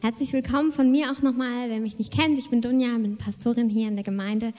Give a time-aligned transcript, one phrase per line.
[0.00, 2.38] Herzlich willkommen von mir auch nochmal, wer mich nicht kennt.
[2.38, 4.54] Ich bin Dunja, bin Pastorin hier in der Gemeinde,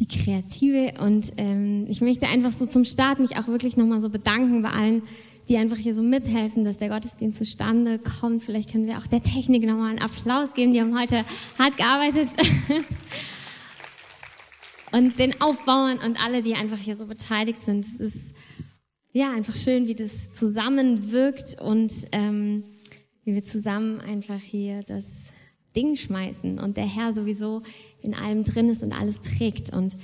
[0.00, 0.94] die Kreative.
[1.00, 4.70] Und ähm, ich möchte einfach so zum Start mich auch wirklich nochmal so bedanken bei
[4.70, 5.02] allen,
[5.48, 8.42] die einfach hier so mithelfen, dass der Gottesdienst zustande kommt.
[8.42, 10.72] Vielleicht können wir auch der Technik nochmal einen Applaus geben.
[10.72, 11.24] Die haben heute
[11.56, 12.28] hart gearbeitet.
[14.90, 17.84] und den Aufbauern und alle, die einfach hier so beteiligt sind.
[17.84, 18.34] Es ist
[19.12, 22.64] ja einfach schön, wie das zusammenwirkt und ähm,
[23.26, 25.04] wie wir zusammen einfach hier das
[25.74, 27.62] Ding schmeißen und der Herr sowieso
[28.00, 29.74] in allem drin ist und alles trägt.
[29.74, 29.96] Und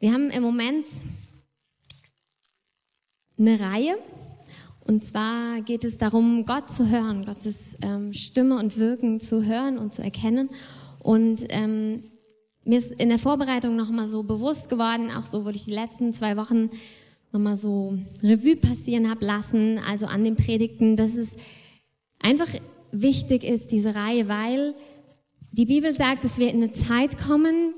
[0.00, 0.86] wir haben im Moment
[3.38, 3.98] eine Reihe.
[4.80, 9.76] Und zwar geht es darum, Gott zu hören, Gottes ähm, Stimme und Wirken zu hören
[9.76, 10.48] und zu erkennen.
[11.00, 12.04] Und ähm,
[12.64, 16.14] mir ist in der Vorbereitung nochmal so bewusst geworden, auch so wurde ich die letzten
[16.14, 16.70] zwei Wochen
[17.30, 21.36] nochmal so Revue passieren habe lassen, also an den Predigten, dass es
[22.20, 22.48] einfach
[22.90, 24.74] wichtig ist, diese Reihe, weil
[25.52, 27.74] die Bibel sagt, dass wir in eine Zeit kommen,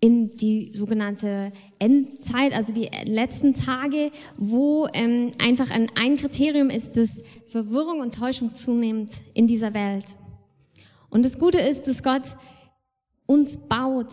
[0.00, 6.96] in die sogenannte Endzeit, also die letzten Tage, wo ähm, einfach ein, ein Kriterium ist,
[6.96, 10.04] dass Verwirrung und Täuschung zunimmt in dieser Welt.
[11.08, 12.22] Und das Gute ist, dass Gott
[13.24, 14.08] uns baut,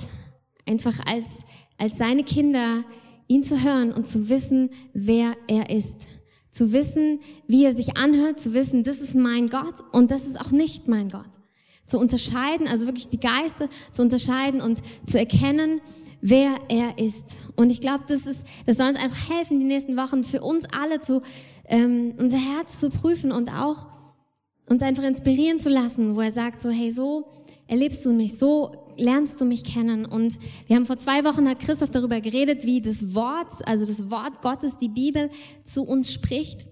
[0.66, 1.46] einfach als,
[1.78, 2.84] als seine Kinder,
[3.28, 6.08] ihn zu hören und zu wissen, wer er ist
[6.54, 10.40] zu wissen, wie er sich anhört, zu wissen, das ist mein Gott und das ist
[10.40, 11.32] auch nicht mein Gott.
[11.88, 15.82] Zu unterscheiden, also wirklich die Geister zu unterscheiden und zu erkennen,
[16.22, 17.24] wer er ist.
[17.56, 20.66] Und ich glaube, das ist, das soll uns einfach helfen, die nächsten Wochen für uns
[20.80, 21.24] alle zu,
[21.66, 23.88] ähm, unser Herz zu prüfen und auch
[24.70, 27.34] uns einfach inspirieren zu lassen, wo er sagt so, hey, so
[27.68, 30.06] erlebst du mich, so lernst du mich kennen.
[30.06, 34.10] Und wir haben vor zwei Wochen, hat Christoph darüber geredet, wie das Wort, also das
[34.10, 35.30] Wort Gottes, die Bibel,
[35.64, 36.66] zu uns spricht.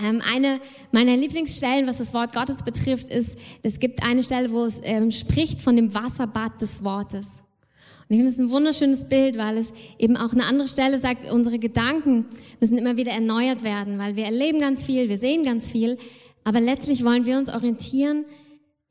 [0.00, 4.64] Ähm, eine meiner Lieblingsstellen, was das Wort Gottes betrifft, ist, es gibt eine Stelle, wo
[4.64, 7.44] es ähm, spricht von dem Wasserbad des Wortes.
[8.08, 11.30] Und ich finde es ein wunderschönes Bild, weil es eben auch eine andere Stelle sagt,
[11.30, 12.26] unsere Gedanken
[12.60, 15.98] müssen immer wieder erneuert werden, weil wir erleben ganz viel, wir sehen ganz viel,
[16.44, 18.24] aber letztlich wollen wir uns orientieren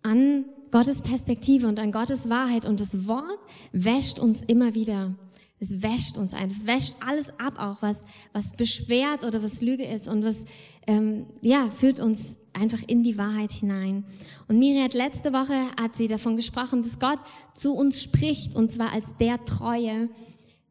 [0.03, 3.39] an Gottes Perspektive und an Gottes Wahrheit und das Wort
[3.73, 5.13] wäscht uns immer wieder.
[5.59, 6.49] Es wäscht uns ein.
[6.49, 10.45] Es wäscht alles ab, auch was, was beschwert oder was Lüge ist und was,
[10.87, 14.05] ähm, ja, führt uns einfach in die Wahrheit hinein.
[14.47, 17.19] Und Miri hat letzte Woche, hat sie davon gesprochen, dass Gott
[17.53, 20.09] zu uns spricht und zwar als der Treue,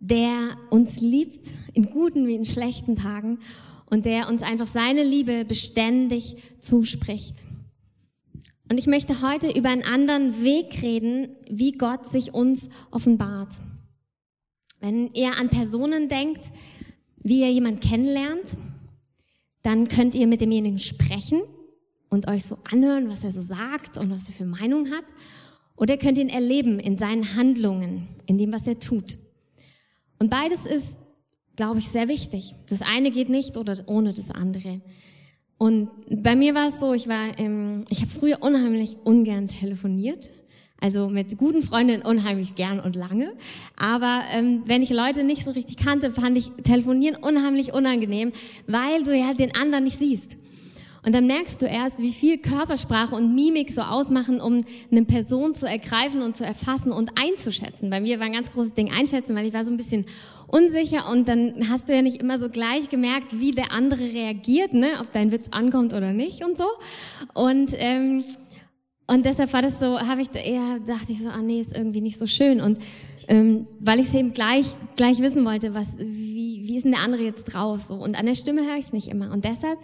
[0.01, 3.39] der uns liebt, in guten wie in schlechten Tagen
[3.87, 7.35] und der uns einfach seine Liebe beständig zuspricht.
[8.71, 13.57] Und ich möchte heute über einen anderen Weg reden, wie Gott sich uns offenbart.
[14.79, 16.53] Wenn ihr an Personen denkt,
[17.17, 18.57] wie ihr jemand kennenlernt,
[19.63, 21.43] dann könnt ihr mit demjenigen sprechen
[22.11, 25.05] und euch so anhören, was er so sagt und was er für Meinung hat.
[25.75, 29.19] Oder könnt ihn erleben in seinen Handlungen, in dem, was er tut.
[30.21, 31.01] Und beides ist,
[31.57, 32.55] glaube ich, sehr wichtig.
[32.69, 34.81] Das eine geht nicht oder ohne das andere.
[35.61, 40.31] Und bei mir war es so, ich war, ähm, ich habe früher unheimlich ungern telefoniert.
[40.81, 43.35] Also mit guten Freundinnen unheimlich gern und lange.
[43.77, 48.33] Aber ähm, wenn ich Leute nicht so richtig kannte, fand ich Telefonieren unheimlich unangenehm,
[48.67, 50.39] weil du ja den anderen nicht siehst.
[51.05, 55.55] Und dann merkst du erst, wie viel Körpersprache und Mimik so ausmachen, um eine Person
[55.55, 57.89] zu ergreifen und zu erfassen und einzuschätzen.
[57.89, 60.05] Bei mir war ein ganz großes Ding einschätzen, weil ich war so ein bisschen
[60.47, 64.75] unsicher und dann hast du ja nicht immer so gleich gemerkt, wie der andere reagiert,
[64.75, 64.93] ne?
[65.01, 66.67] ob dein Witz ankommt oder nicht und so.
[67.35, 68.25] Und ähm,
[69.07, 72.01] und deshalb war das so, habe ich eher dachte ich so, ah nee, ist irgendwie
[72.01, 72.79] nicht so schön und
[73.27, 74.67] ähm, weil ich es eben gleich
[74.97, 78.27] gleich wissen wollte, was wie wie ist denn der andere jetzt drauf so und an
[78.27, 79.79] der Stimme höre ich es nicht immer und deshalb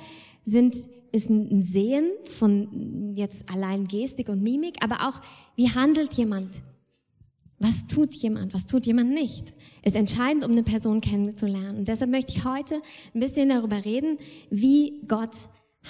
[0.44, 0.76] sind
[1.16, 5.20] ist ein Sehen von jetzt allein Gestik und Mimik, aber auch,
[5.56, 6.62] wie handelt jemand?
[7.58, 8.52] Was tut jemand?
[8.52, 9.54] Was tut jemand nicht?
[9.82, 11.78] Ist entscheidend, um eine Person kennenzulernen.
[11.78, 12.82] Und deshalb möchte ich heute
[13.14, 14.18] ein bisschen darüber reden,
[14.50, 15.34] wie Gott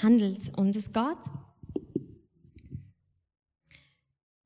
[0.01, 0.57] handelt.
[0.57, 1.19] Und dass Gott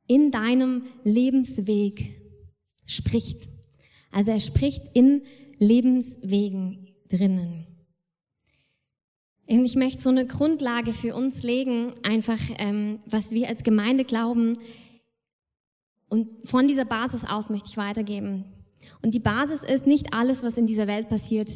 [0.07, 2.11] in deinem Lebensweg
[2.87, 3.49] spricht.
[4.11, 5.23] Also er spricht in
[5.59, 7.70] Lebenswegen drinnen.
[9.51, 14.05] Und ich möchte so eine Grundlage für uns legen, einfach ähm, was wir als Gemeinde
[14.05, 14.57] glauben.
[16.09, 18.45] Und von dieser Basis aus möchte ich weitergeben.
[19.03, 21.51] Und die Basis ist, nicht alles, was in dieser Welt passiert,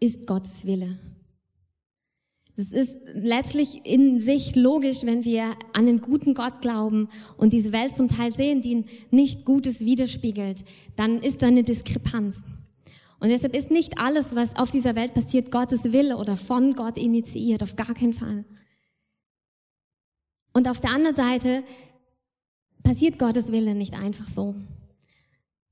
[0.00, 0.98] ist Gottes Wille.
[2.56, 5.44] Das ist letztlich in sich logisch, wenn wir
[5.74, 10.64] an einen guten Gott glauben und diese Welt zum Teil sehen, die nicht Gutes widerspiegelt,
[10.96, 12.44] dann ist da eine Diskrepanz.
[13.24, 16.98] Und deshalb ist nicht alles, was auf dieser Welt passiert, Gottes Wille oder von Gott
[16.98, 18.44] initiiert, auf gar keinen Fall.
[20.52, 21.64] Und auf der anderen Seite
[22.82, 24.54] passiert Gottes Wille nicht einfach so,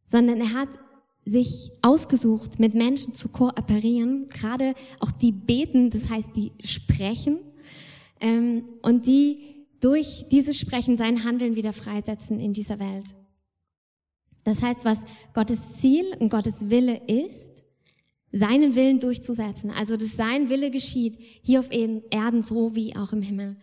[0.03, 0.71] sondern er hat
[1.27, 7.39] sich ausgesucht, mit Menschen zu kooperieren, gerade auch die beten, das heißt, die sprechen
[8.21, 13.15] ähm, und die durch dieses Sprechen sein Handeln wieder freisetzen in dieser Welt.
[14.45, 14.99] Das heißt, was
[15.35, 17.51] Gottes Ziel und Gottes Wille ist,
[18.33, 19.71] seinen Willen durchzusetzen.
[19.71, 23.57] Also, dass sein Wille geschieht, hier auf Erden so wie auch im Himmel.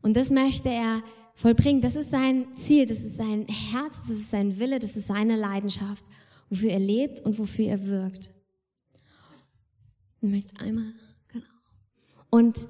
[0.00, 1.02] Und das möchte er
[1.34, 1.80] vollbringen.
[1.80, 5.36] Das ist sein Ziel, das ist sein Herz, das ist sein Wille, das ist seine
[5.36, 6.04] Leidenschaft,
[6.48, 8.30] wofür er lebt und wofür er wirkt.
[10.20, 10.92] Ich möchte einmal,
[11.28, 11.46] genau.
[12.30, 12.68] Und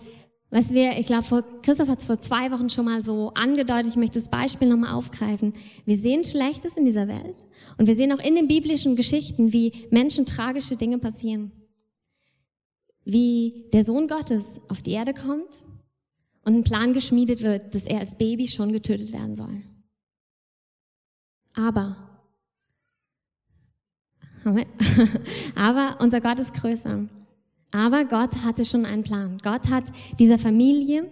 [0.51, 3.97] was wir, ich glaube, Christoph hat es vor zwei Wochen schon mal so angedeutet, ich
[3.97, 5.53] möchte das Beispiel nochmal aufgreifen.
[5.85, 7.37] Wir sehen Schlechtes in dieser Welt
[7.77, 11.53] und wir sehen auch in den biblischen Geschichten, wie Menschen tragische Dinge passieren.
[13.05, 15.65] Wie der Sohn Gottes auf die Erde kommt
[16.45, 19.63] und ein Plan geschmiedet wird, dass er als Baby schon getötet werden soll.
[21.55, 21.97] Aber,
[25.55, 27.07] aber unser Gott ist größer.
[27.71, 29.39] Aber Gott hatte schon einen Plan.
[29.43, 29.85] Gott hat
[30.19, 31.11] dieser Familie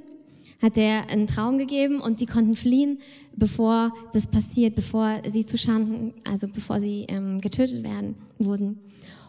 [0.61, 2.99] hat er einen Traum gegeben und sie konnten fliehen,
[3.35, 8.81] bevor das passiert, bevor sie zu Schanden, also bevor sie ähm, getötet werden wurden.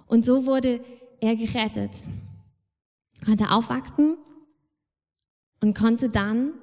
[0.07, 0.79] Und so wurde
[1.19, 1.91] er gerettet,
[3.25, 4.17] konnte aufwachsen
[5.61, 6.53] und konnte dann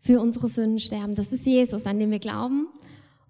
[0.00, 1.14] für unsere Sünden sterben.
[1.14, 2.68] Das ist Jesus, an dem wir glauben.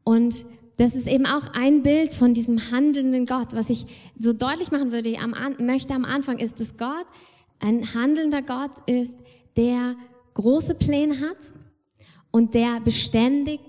[0.05, 3.49] Und das ist eben auch ein Bild von diesem handelnden Gott.
[3.53, 3.87] Was ich
[4.19, 5.35] so deutlich machen würde, am,
[5.65, 7.07] möchte am Anfang, ist, dass Gott
[7.61, 9.19] ein handelnder Gott ist,
[9.57, 9.97] der
[10.35, 11.39] große Pläne hat
[12.31, 13.61] und der beständig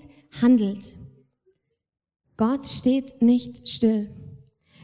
[0.42, 0.96] handelt.
[2.36, 4.10] Gott steht nicht still.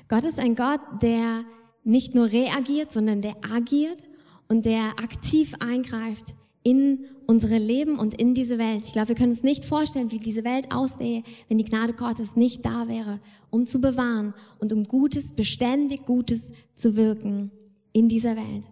[0.09, 1.45] Gott ist ein Gott, der
[1.85, 4.03] nicht nur reagiert, sondern der agiert
[4.49, 6.35] und der aktiv eingreift
[6.65, 8.85] in unsere Leben und in diese Welt.
[8.87, 12.37] Ich glaube, wir können uns nicht vorstellen, wie diese Welt aussähe, wenn die Gnade Gottes
[12.37, 13.21] nicht da wäre,
[13.51, 17.53] um zu bewahren und um Gutes, beständig Gutes zu wirken
[17.93, 18.65] in dieser Welt.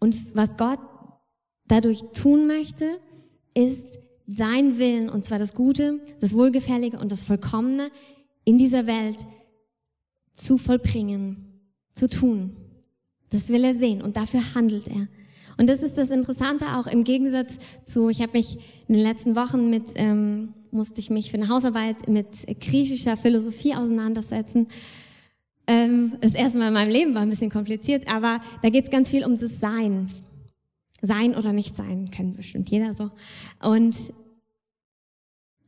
[0.00, 0.80] Und was Gott
[1.68, 2.98] dadurch tun möchte,
[3.54, 7.90] ist sein Willen, und zwar das Gute, das Wohlgefällige und das Vollkommene
[8.44, 9.24] in dieser Welt
[10.34, 11.60] zu vollbringen,
[11.94, 12.56] zu tun.
[13.30, 15.06] Das will er sehen und dafür handelt er.
[15.58, 18.58] Und das ist das Interessante auch im Gegensatz zu, ich habe mich
[18.88, 22.26] in den letzten Wochen mit, ähm, musste ich mich für eine Hausarbeit mit
[22.60, 24.68] griechischer Philosophie auseinandersetzen.
[25.66, 28.90] Ähm, das erste Mal in meinem Leben war ein bisschen kompliziert, aber da geht es
[28.90, 30.08] ganz viel um das Sein.
[31.00, 33.10] Sein oder nicht sein, kennt bestimmt jeder so.
[33.60, 33.96] Und,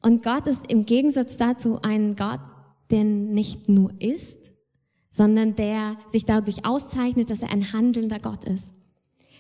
[0.01, 2.41] und Gott ist im Gegensatz dazu ein Gott,
[2.91, 4.39] der nicht nur ist,
[5.11, 8.73] sondern der sich dadurch auszeichnet, dass er ein handelnder Gott ist.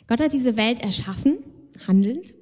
[0.06, 1.38] Gott hat diese Welt erschaffen,
[1.86, 2.34] handelnd.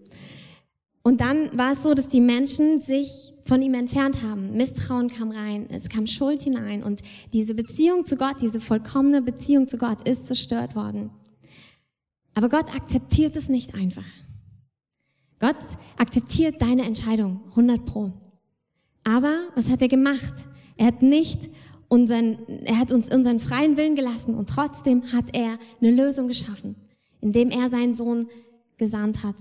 [1.02, 4.56] Und dann war es so, dass die Menschen sich von ihm entfernt haben.
[4.56, 9.66] Misstrauen kam rein, es kam Schuld hinein und diese Beziehung zu Gott, diese vollkommene Beziehung
[9.66, 11.10] zu Gott ist zerstört worden.
[12.34, 14.06] Aber Gott akzeptiert es nicht einfach.
[15.40, 15.56] Gott
[15.98, 18.12] akzeptiert deine Entscheidung, 100 pro.
[19.02, 20.34] Aber was hat er gemacht?
[20.76, 21.50] Er hat nicht
[21.88, 26.76] unseren, er hat uns unseren freien Willen gelassen und trotzdem hat er eine Lösung geschaffen
[27.22, 28.26] indem er seinen Sohn
[28.76, 29.36] gesandt hat.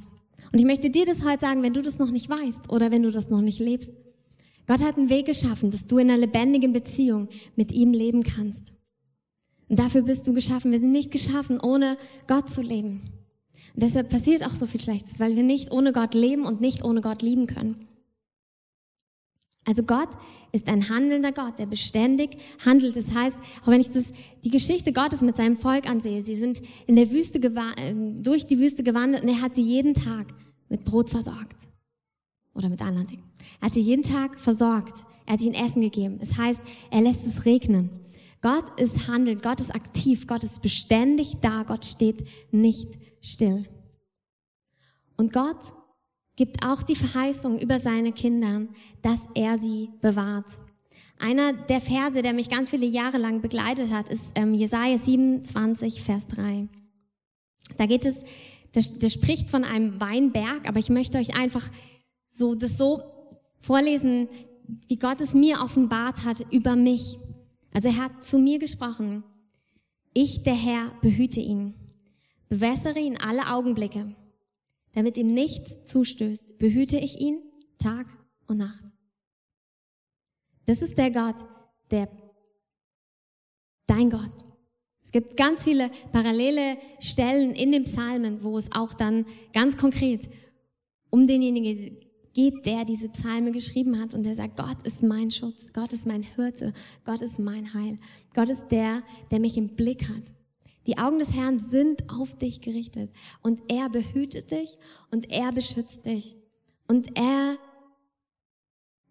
[0.54, 3.04] Und ich möchte dir das heute sagen, wenn du das noch nicht weißt oder wenn
[3.04, 3.92] du das noch nicht lebst.
[4.67, 8.72] Gott hat einen Weg geschaffen, dass du in einer lebendigen Beziehung mit ihm leben kannst.
[9.67, 10.72] Und dafür bist du geschaffen.
[10.72, 13.01] Wir sind nicht geschaffen, ohne Gott zu leben.
[13.74, 16.84] Und deshalb passiert auch so viel Schlechtes, weil wir nicht ohne Gott leben und nicht
[16.84, 17.88] ohne Gott lieben können.
[19.65, 20.10] Also Gott
[20.51, 22.96] ist ein handelnder Gott, der beständig handelt.
[22.96, 24.12] Das heißt, auch wenn ich das,
[24.44, 28.60] die Geschichte Gottes mit seinem Volk ansehe, sie sind in der Wüste äh, durch die
[28.60, 30.34] Wüste gewandert und er hat sie jeden Tag
[30.70, 31.70] mit Brot versorgt.
[32.53, 33.24] Oder mit anderen Dingen.
[33.60, 35.06] Er hat sie jeden Tag versorgt.
[35.25, 36.18] Er hat ihnen Essen gegeben.
[36.20, 37.89] Das heißt, er lässt es regnen.
[38.41, 42.88] Gott ist handelnd, Gott ist aktiv, Gott ist beständig da, Gott steht nicht
[43.22, 43.68] still.
[45.15, 45.74] Und Gott
[46.35, 48.67] gibt auch die Verheißung über seine Kinder,
[49.01, 50.59] dass er sie bewahrt.
[51.19, 56.01] Einer der Verse, der mich ganz viele Jahre lang begleitet hat, ist ähm, Jesaja 27,
[56.01, 56.67] Vers 3.
[57.77, 58.23] Da geht es,
[58.73, 61.69] der, der spricht von einem Weinberg, aber ich möchte euch einfach
[62.27, 63.03] so, das so
[63.59, 64.29] vorlesen,
[64.88, 67.19] wie Gott es mir offenbart hat über mich.
[67.73, 69.23] Also er hat zu mir gesprochen.
[70.13, 71.75] Ich, der Herr, behüte ihn,
[72.50, 74.15] bewässere ihn alle Augenblicke
[74.93, 77.41] damit ihm nichts zustößt, behüte ich ihn
[77.77, 78.07] Tag
[78.48, 78.83] und Nacht.
[80.65, 81.36] Das ist der Gott,
[81.89, 82.10] der
[83.88, 84.36] dein Gott.
[85.03, 90.29] Es gibt ganz viele parallele Stellen in den Psalmen, wo es auch dann ganz konkret
[91.10, 91.98] um denjenigen
[92.33, 96.05] geht, der diese Psalme geschrieben hat und der sagt, Gott ist mein Schutz, Gott ist
[96.05, 98.00] mein Hirte, Gott ist mein Heil,
[98.33, 100.33] Gott ist der, der mich im Blick hat.
[100.88, 103.11] Die Augen des Herrn sind auf dich gerichtet
[103.41, 104.77] und er behütet dich
[105.11, 106.35] und er beschützt dich
[106.88, 107.57] und er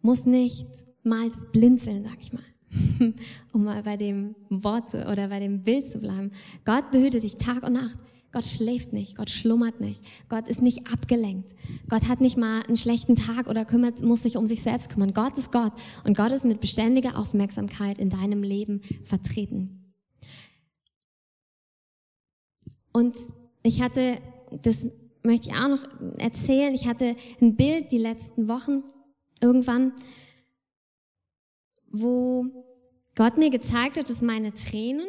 [0.03, 0.67] muss nicht
[1.03, 2.43] mal blinzeln, sag ich mal,
[3.53, 6.33] um mal bei dem Wort oder bei dem Bild zu bleiben.
[6.65, 7.99] Gott behütet dich Tag und Nacht.
[8.33, 11.57] Gott schläft nicht, Gott schlummert nicht, Gott ist nicht abgelenkt.
[11.89, 15.15] Gott hat nicht mal einen schlechten Tag oder kümmert, muss sich um sich selbst kümmern.
[15.15, 15.73] Gott ist Gott
[16.05, 19.80] und Gott ist mit beständiger Aufmerksamkeit in deinem Leben vertreten.
[22.93, 23.17] Und
[23.63, 24.19] ich hatte,
[24.63, 24.87] das
[25.23, 25.87] möchte ich auch noch
[26.19, 28.83] erzählen, ich hatte ein Bild die letzten Wochen
[29.41, 29.93] irgendwann,
[31.91, 32.47] wo
[33.15, 35.07] Gott mir gezeigt hat, dass meine Tränen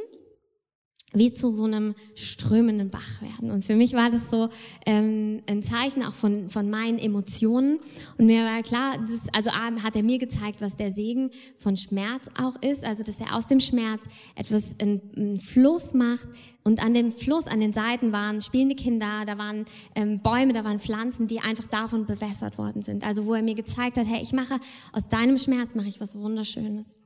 [1.14, 3.52] wie zu so einem strömenden Bach werden.
[3.52, 4.50] Und für mich war das so
[4.86, 7.80] ähm, ein Zeichen auch von, von meinen Emotionen.
[8.18, 11.76] Und mir war klar, das, also A, hat er mir gezeigt, was der Segen von
[11.76, 16.28] Schmerz auch ist, also dass er aus dem Schmerz etwas, einen Fluss macht.
[16.64, 19.66] Und an dem Fluss, an den Seiten waren spielende Kinder, da waren
[19.96, 23.04] ähm, Bäume, da waren Pflanzen, die einfach davon bewässert worden sind.
[23.04, 24.60] Also wo er mir gezeigt hat, hey, ich mache
[24.94, 27.00] aus deinem Schmerz mache ich was Wunderschönes.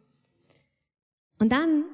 [1.39, 1.85] Und dann,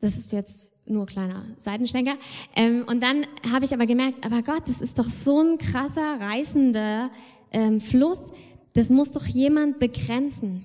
[0.00, 2.16] das ist jetzt nur kleiner Seitenschlenker.
[2.54, 6.20] Ähm, und dann habe ich aber gemerkt, aber Gott, das ist doch so ein krasser,
[6.20, 7.10] reißender
[7.52, 8.32] ähm, Fluss.
[8.74, 10.64] Das muss doch jemand begrenzen.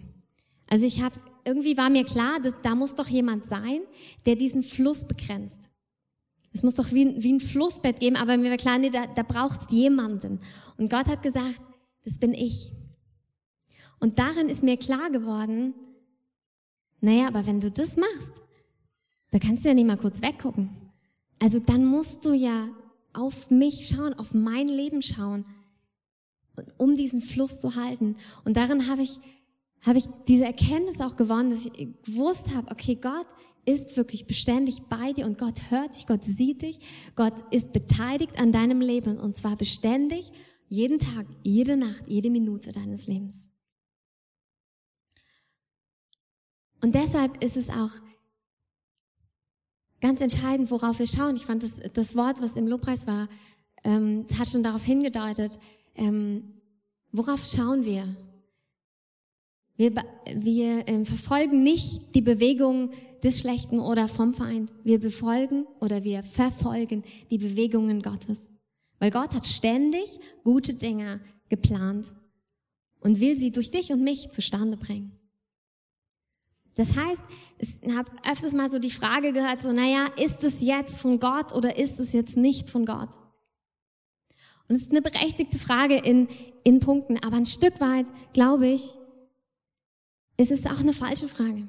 [0.67, 1.15] Also ich habe
[1.45, 3.81] irgendwie war mir klar, dass, da muss doch jemand sein,
[4.25, 5.69] der diesen Fluss begrenzt.
[6.51, 9.23] Es muss doch wie, wie ein Flussbett geben, aber mir war klar, nee, da, da
[9.23, 10.39] braucht jemanden.
[10.77, 11.61] Und Gott hat gesagt,
[12.03, 12.71] das bin ich.
[13.99, 15.73] Und darin ist mir klar geworden,
[17.01, 18.41] naja, aber wenn du das machst,
[19.31, 20.69] da kannst du ja nicht mal kurz weggucken.
[21.39, 22.69] Also dann musst du ja
[23.13, 25.45] auf mich schauen, auf mein Leben schauen,
[26.77, 28.15] um diesen Fluss zu halten.
[28.43, 29.19] Und darin habe ich,
[29.81, 33.27] habe ich diese Erkenntnis auch gewonnen, dass ich gewusst habe, okay, Gott
[33.65, 36.79] ist wirklich beständig bei dir und Gott hört dich, Gott sieht dich,
[37.15, 40.31] Gott ist beteiligt an deinem Leben und zwar beständig,
[40.67, 43.49] jeden Tag, jede Nacht, jede Minute deines Lebens.
[46.81, 47.91] Und deshalb ist es auch
[50.05, 51.35] ganz entscheidend, worauf wir schauen.
[51.35, 53.27] Ich fand das, das Wort, was im Lobpreis war,
[53.83, 55.57] ähm, hat schon darauf hingedeutet,
[55.95, 56.43] ähm,
[57.11, 58.15] worauf schauen wir?
[59.77, 59.95] Wir,
[60.35, 62.91] wir ähm, verfolgen nicht die Bewegung
[63.23, 64.71] des Schlechten oder vom Feind.
[64.83, 68.47] Wir befolgen oder wir verfolgen die Bewegungen Gottes.
[68.99, 71.19] Weil Gott hat ständig gute Dinge
[71.49, 72.13] geplant
[72.99, 75.14] und will sie durch dich und mich zustande bringen.
[76.75, 77.21] Das heißt,
[77.59, 81.53] ich habe öfters mal so die Frage gehört, so, naja, ist es jetzt von Gott
[81.53, 83.09] oder ist es jetzt nicht von Gott?
[84.67, 86.27] Und es ist eine berechtigte Frage in,
[86.63, 88.89] in Punkten, aber ein Stück weit, glaube ich,
[90.37, 91.67] ist es auch eine falsche Frage.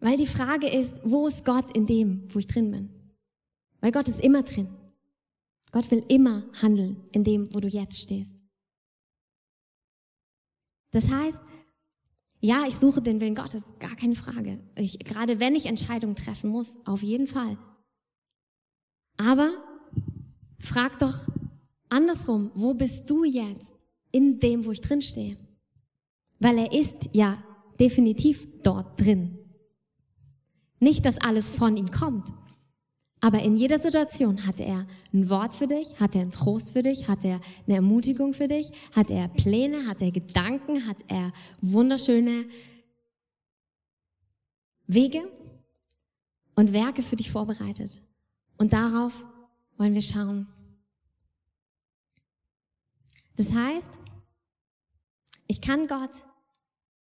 [0.00, 2.90] Weil die Frage ist, wo ist Gott in dem, wo ich drin bin?
[3.80, 4.68] Weil Gott ist immer drin.
[5.72, 8.34] Gott will immer handeln in dem, wo du jetzt stehst.
[10.92, 11.40] Das heißt,
[12.44, 14.60] ja, ich suche den Willen Gottes, gar keine Frage.
[14.76, 17.56] Ich, gerade wenn ich Entscheidungen treffen muss, auf jeden Fall.
[19.16, 19.50] Aber
[20.58, 21.26] frag doch
[21.88, 23.72] andersrum, wo bist du jetzt
[24.10, 25.38] in dem, wo ich drin stehe?
[26.38, 27.42] Weil er ist ja
[27.80, 29.38] definitiv dort drin.
[30.80, 32.28] Nicht, dass alles von ihm kommt,
[33.24, 36.82] aber in jeder Situation hat er ein Wort für dich, hat er einen Trost für
[36.82, 41.32] dich, hat er eine Ermutigung für dich, hat er Pläne, hat er Gedanken, hat er
[41.62, 42.44] wunderschöne
[44.86, 45.22] Wege
[46.54, 47.98] und Werke für dich vorbereitet.
[48.58, 49.14] Und darauf
[49.78, 50.46] wollen wir schauen.
[53.36, 53.90] Das heißt,
[55.46, 56.12] ich kann Gott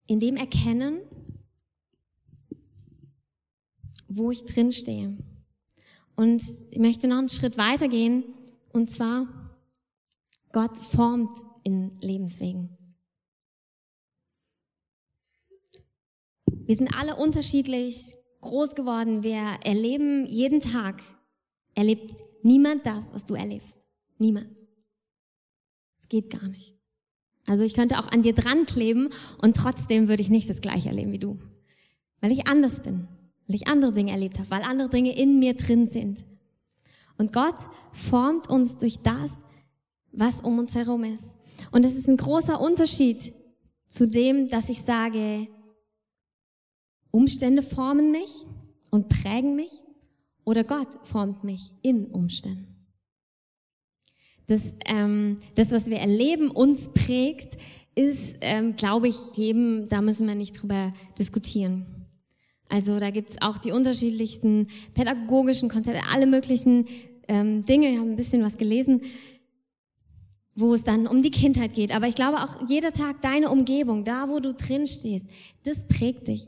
[0.07, 1.01] in dem erkennen,
[4.07, 5.17] wo ich drin stehe.
[6.15, 6.41] Und
[6.71, 8.23] ich möchte noch einen Schritt weiter gehen,
[8.71, 9.27] und zwar,
[10.51, 11.31] Gott formt
[11.63, 12.77] in Lebenswegen.
[16.45, 19.23] Wir sind alle unterschiedlich groß geworden.
[19.23, 21.01] Wir erleben jeden Tag,
[21.73, 23.79] erlebt niemand das, was du erlebst.
[24.17, 24.65] Niemand.
[25.99, 26.75] Es geht gar nicht.
[27.45, 29.09] Also ich könnte auch an dir dran kleben
[29.41, 31.39] und trotzdem würde ich nicht das gleiche erleben wie du.
[32.21, 33.07] Weil ich anders bin
[33.47, 36.23] weil ich andere Dinge erlebt habe, weil andere Dinge in mir drin sind.
[37.17, 37.55] Und Gott
[37.91, 39.43] formt uns durch das,
[40.11, 41.37] was um uns herum ist.
[41.71, 43.33] Und es ist ein großer Unterschied
[43.87, 45.47] zu dem, dass ich sage,
[47.11, 48.45] Umstände formen mich
[48.91, 49.71] und prägen mich
[50.43, 52.67] oder Gott formt mich in Umständen.
[54.47, 57.57] dass ähm, das, was wir erleben, uns prägt,
[57.95, 61.94] ist, ähm, glaube ich, jedem, da müssen wir nicht drüber diskutieren.
[62.69, 66.87] Also da gibt's auch die unterschiedlichsten pädagogischen Konzepte, alle möglichen
[67.27, 67.91] ähm, Dinge.
[67.91, 69.01] Ich habe ein bisschen was gelesen,
[70.55, 71.93] wo es dann um die Kindheit geht.
[71.93, 75.27] Aber ich glaube auch jeder Tag deine Umgebung, da wo du drin stehst,
[75.63, 76.45] das prägt dich.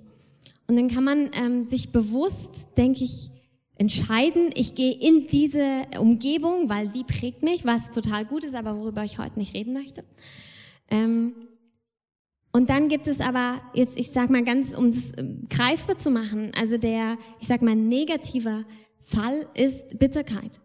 [0.68, 3.30] Und dann kann man ähm, sich bewusst, denke ich,
[3.76, 8.78] entscheiden, ich gehe in diese Umgebung, weil die prägt mich, was total gut ist, aber
[8.78, 10.04] worüber ich heute nicht reden möchte.
[10.90, 11.34] Ähm,
[12.51, 16.10] und dann gibt es aber jetzt, ich sag mal ganz, um es ähm, greifbar zu
[16.10, 18.66] machen, also der, ich sag mal, negativer
[19.04, 20.60] Fall ist Bitterkeit.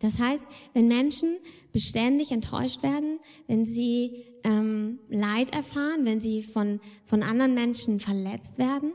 [0.00, 0.42] Das heißt,
[0.74, 1.38] wenn Menschen
[1.72, 8.58] beständig enttäuscht werden, wenn sie ähm, Leid erfahren, wenn sie von, von anderen Menschen verletzt
[8.58, 8.92] werden,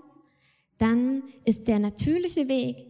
[0.78, 2.88] dann ist der natürliche Weg,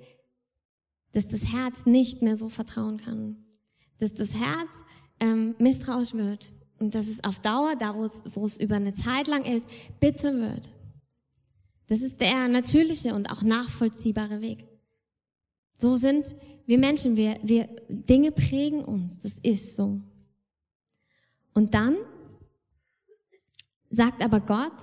[1.11, 3.45] dass das Herz nicht mehr so vertrauen kann,
[3.99, 4.83] dass das Herz
[5.19, 6.53] ähm, misstrauisch wird
[6.83, 10.69] und dass es auf Dauer, da wo es, über eine Zeit lang ist, bitter wird.
[11.87, 14.65] Das ist der natürliche und auch nachvollziehbare Weg.
[15.77, 16.35] So sind
[16.65, 20.01] wir Menschen, wir, wir Dinge prägen uns, das ist so.
[21.53, 21.95] Und dann
[23.89, 24.75] sagt aber Gott,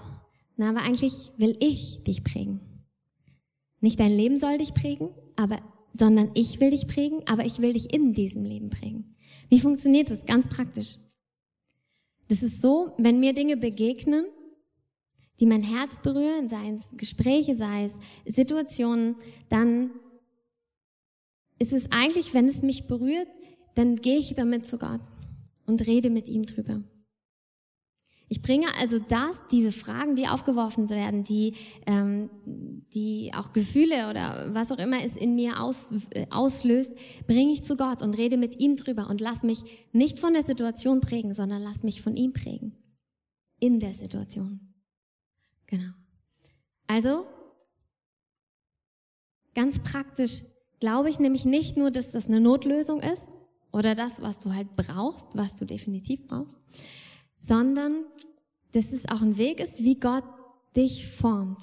[0.57, 2.61] na, aber eigentlich will ich dich prägen.
[3.81, 5.59] Nicht dein Leben soll dich prägen, aber,
[5.99, 9.17] sondern ich will dich prägen, aber ich will dich in diesem Leben prägen.
[9.49, 10.27] Wie funktioniert das?
[10.27, 10.99] Ganz praktisch.
[12.31, 14.25] Das ist so, wenn mir Dinge begegnen,
[15.41, 19.17] die mein Herz berühren, sei es Gespräche, sei es Situationen,
[19.49, 19.91] dann
[21.59, 23.27] ist es eigentlich, wenn es mich berührt,
[23.75, 25.01] dann gehe ich damit zu Gott
[25.67, 26.85] und rede mit ihm drüber.
[28.33, 32.31] Ich bringe also das, diese Fragen, die aufgeworfen werden, die, ähm,
[32.95, 36.93] die auch Gefühle oder was auch immer es in mir aus, äh, auslöst,
[37.27, 40.45] bringe ich zu Gott und rede mit ihm drüber und lass mich nicht von der
[40.45, 42.77] Situation prägen, sondern lass mich von ihm prägen.
[43.59, 44.61] In der Situation.
[45.67, 45.91] Genau.
[46.87, 47.27] Also,
[49.57, 50.45] ganz praktisch
[50.79, 53.33] glaube ich nämlich nicht nur, dass das eine Notlösung ist
[53.73, 56.61] oder das, was du halt brauchst, was du definitiv brauchst,
[57.41, 58.05] sondern
[58.73, 60.25] dass es auch ein Weg ist, wie Gott
[60.77, 61.59] dich formt.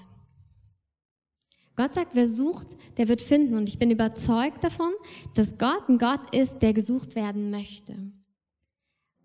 [1.77, 3.55] Gott sagt, wer sucht, der wird finden.
[3.55, 4.91] Und ich bin überzeugt davon,
[5.35, 7.95] dass Gott ein Gott ist, der gesucht werden möchte.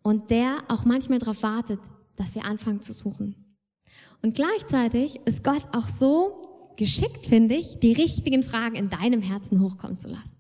[0.02, 1.80] Und der auch manchmal darauf wartet,
[2.16, 3.56] dass wir anfangen zu suchen.
[4.20, 6.42] Und gleichzeitig ist Gott auch so
[6.76, 10.36] geschickt, finde ich, die richtigen Fragen in deinem Herzen hochkommen zu lassen.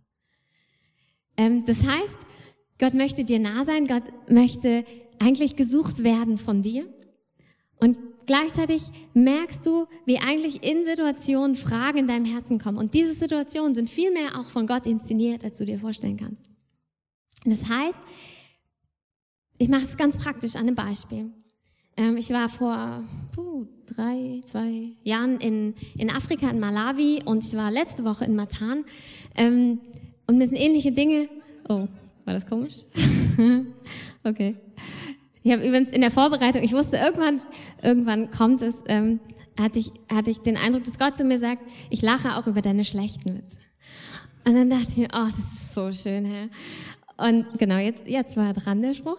[1.36, 2.18] Ähm, das heißt,
[2.78, 4.84] Gott möchte dir nah sein, Gott möchte
[5.22, 6.86] eigentlich gesucht werden von dir.
[7.78, 8.82] Und gleichzeitig
[9.14, 12.78] merkst du, wie eigentlich in Situationen Fragen in deinem Herzen kommen.
[12.78, 16.46] Und diese Situationen sind viel mehr auch von Gott inszeniert, als du dir vorstellen kannst.
[17.44, 17.98] Das heißt,
[19.58, 21.30] ich mache es ganz praktisch an einem Beispiel.
[21.96, 23.02] Ähm, ich war vor
[23.34, 28.34] puh, drei, zwei Jahren in, in Afrika, in Malawi, und ich war letzte Woche in
[28.34, 28.84] Matan.
[29.36, 29.80] Ähm,
[30.26, 31.28] und mir sind ähnliche Dinge.
[31.68, 31.86] Oh,
[32.24, 32.84] war das komisch?
[34.24, 34.56] okay.
[35.44, 37.42] Ich habe übrigens in der Vorbereitung, ich wusste, irgendwann,
[37.82, 39.20] irgendwann kommt es, ähm,
[39.58, 42.62] hatte, ich, hatte ich den Eindruck, dass Gott zu mir sagt, ich lache auch über
[42.62, 43.56] deine schlechten Witze.
[44.44, 46.48] Und dann dachte ich mir, oh, das ist so schön, Herr.
[47.16, 49.18] Und genau, jetzt, jetzt war dran der Spruch.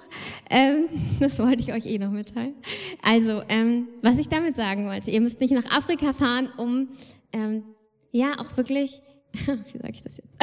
[0.50, 0.86] Ähm,
[1.20, 2.56] das wollte ich euch eh noch mitteilen.
[3.02, 6.90] Also, ähm, was ich damit sagen wollte, ihr müsst nicht nach Afrika fahren, um
[7.32, 7.64] ähm,
[8.12, 9.02] ja auch wirklich,
[9.34, 10.38] wie sage ich das jetzt?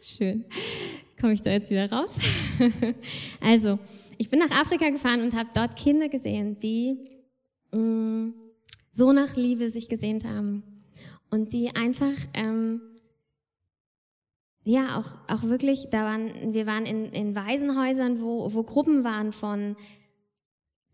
[0.16, 0.44] Schön.
[1.24, 2.18] Komme ich da jetzt wieder raus?
[3.40, 3.78] also,
[4.18, 6.98] ich bin nach Afrika gefahren und habe dort Kinder gesehen, die
[7.72, 8.34] mh, mm,
[8.92, 10.62] so nach Liebe sich gesehnt haben
[11.30, 12.82] und die einfach ähm,
[14.64, 19.32] ja auch auch wirklich da waren wir waren in, in Waisenhäusern wo wo Gruppen waren
[19.32, 19.76] von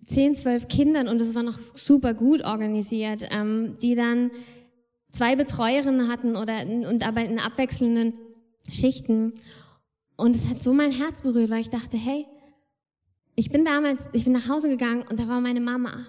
[0.04, 4.30] zehn zwölf Kindern und es war noch super gut organisiert ähm, die dann
[5.10, 8.14] zwei Betreuerinnen hatten oder und aber in abwechselnden
[8.68, 9.34] Schichten.
[10.20, 12.26] Und es hat so mein Herz berührt, weil ich dachte, hey,
[13.36, 16.04] ich bin damals, ich bin nach Hause gegangen und da war meine Mama.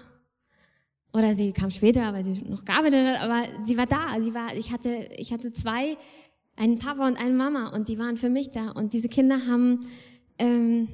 [1.14, 4.20] Oder sie kam später, weil sie noch gearbeitet hat, aber sie war da.
[4.20, 5.96] Sie war, ich hatte, ich hatte zwei,
[6.56, 8.72] einen Papa und eine Mama und die waren für mich da.
[8.72, 9.86] Und diese Kinder haben,
[10.38, 10.88] ähm,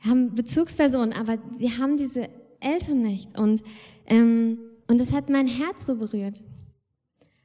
[0.00, 3.38] haben Bezugspersonen, aber sie haben diese Eltern nicht.
[3.38, 3.62] Und,
[4.06, 6.42] ähm, und es hat mein Herz so berührt.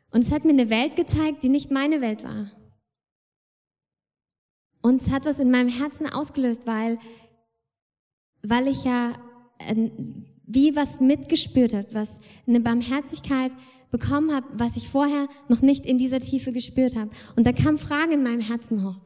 [0.09, 2.49] Und es hat mir eine Welt gezeigt, die nicht meine Welt war.
[4.85, 6.99] Und es hat was in meinem Herzen ausgelöst, weil,
[8.43, 9.13] weil ich ja,
[10.45, 13.51] wie was mitgespürt hat, was eine Barmherzigkeit
[13.89, 17.09] bekommen habe, was ich vorher noch nicht in dieser Tiefe gespürt habe.
[17.35, 18.99] Und da kamen Fragen in meinem Herzen hoch.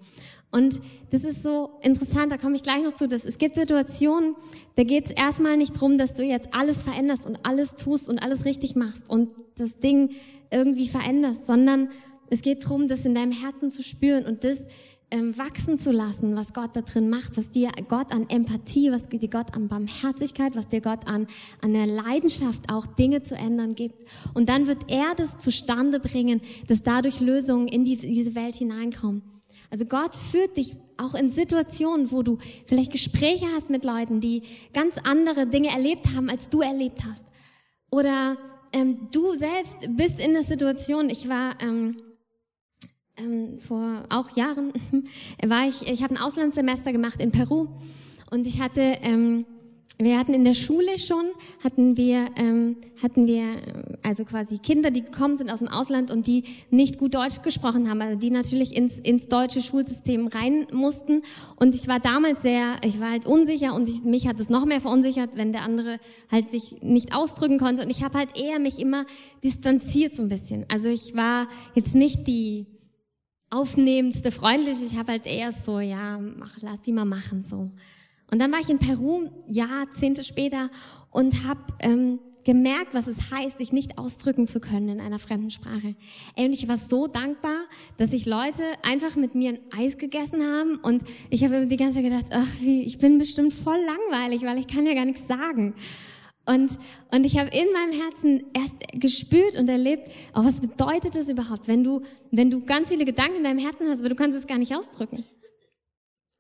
[0.52, 3.08] Und das ist so interessant, da komme ich gleich noch zu.
[3.08, 4.36] Dass es gibt Situationen,
[4.76, 8.20] da geht es erstmal nicht drum, dass du jetzt alles veränderst und alles tust und
[8.20, 10.10] alles richtig machst und das Ding
[10.52, 11.88] irgendwie veränderst, sondern
[12.30, 14.68] es geht drum, das in deinem Herzen zu spüren und das
[15.12, 19.10] ähm, wachsen zu lassen, was Gott da drin macht, was dir Gott an Empathie, was
[19.10, 21.28] dir Gott an Barmherzigkeit, was dir Gott an,
[21.62, 24.06] an der Leidenschaft auch Dinge zu ändern gibt.
[24.34, 29.24] Und dann wird er das zustande bringen, dass dadurch Lösungen in die, diese Welt hineinkommen.
[29.72, 34.44] Also Gott führt dich auch in Situationen, wo du vielleicht Gespräche hast mit Leuten, die
[34.74, 37.26] ganz andere Dinge erlebt haben, als du erlebt hast.
[37.92, 38.38] Oder
[38.74, 41.98] ähm, du selbst bist in der Situation, ich war ähm,
[43.20, 44.72] ähm, vor auch Jahren,
[45.46, 47.68] war ich, ich habe ein Auslandssemester gemacht in Peru
[48.32, 49.46] und ich hatte, ähm,
[50.02, 51.26] wir hatten in der Schule schon,
[51.62, 53.44] hatten wir, ähm, hatten wir
[54.02, 57.90] also quasi Kinder, die gekommen sind aus dem Ausland und die nicht gut Deutsch gesprochen
[57.90, 61.24] haben, also die natürlich ins, ins deutsche Schulsystem rein mussten.
[61.58, 64.64] Und ich war damals sehr, ich war halt unsicher und ich, mich hat es noch
[64.64, 66.00] mehr verunsichert, wenn der andere
[66.32, 67.84] halt sich nicht ausdrücken konnte.
[67.84, 69.06] Und ich habe halt eher mich immer
[69.44, 70.66] distanziert so ein bisschen.
[70.72, 72.68] Also ich war jetzt nicht die
[73.50, 74.86] aufnehmendste, freundliche.
[74.86, 77.72] Ich habe halt eher so, ja, mach, lass die mal machen so.
[78.32, 80.70] Und dann war ich in Peru, Jahrzehnte später,
[81.12, 85.50] und habe ähm, gemerkt, was es heißt, sich nicht ausdrücken zu können in einer fremden
[85.50, 85.96] Sprache.
[86.36, 87.62] Ey, und ich war so dankbar,
[87.98, 91.96] dass sich Leute einfach mit mir ein Eis gegessen haben und ich habe die ganze
[91.96, 95.28] Zeit gedacht, ach, wie, ich bin bestimmt voll langweilig, weil ich kann ja gar nichts
[95.28, 95.74] sagen.
[96.46, 96.80] Und,
[97.12, 101.68] und ich habe in meinem Herzen erst gespürt und erlebt, oh, was bedeutet das überhaupt,
[101.68, 104.48] wenn du, wenn du ganz viele Gedanken in deinem Herzen hast, aber du kannst es
[104.48, 105.24] gar nicht ausdrücken.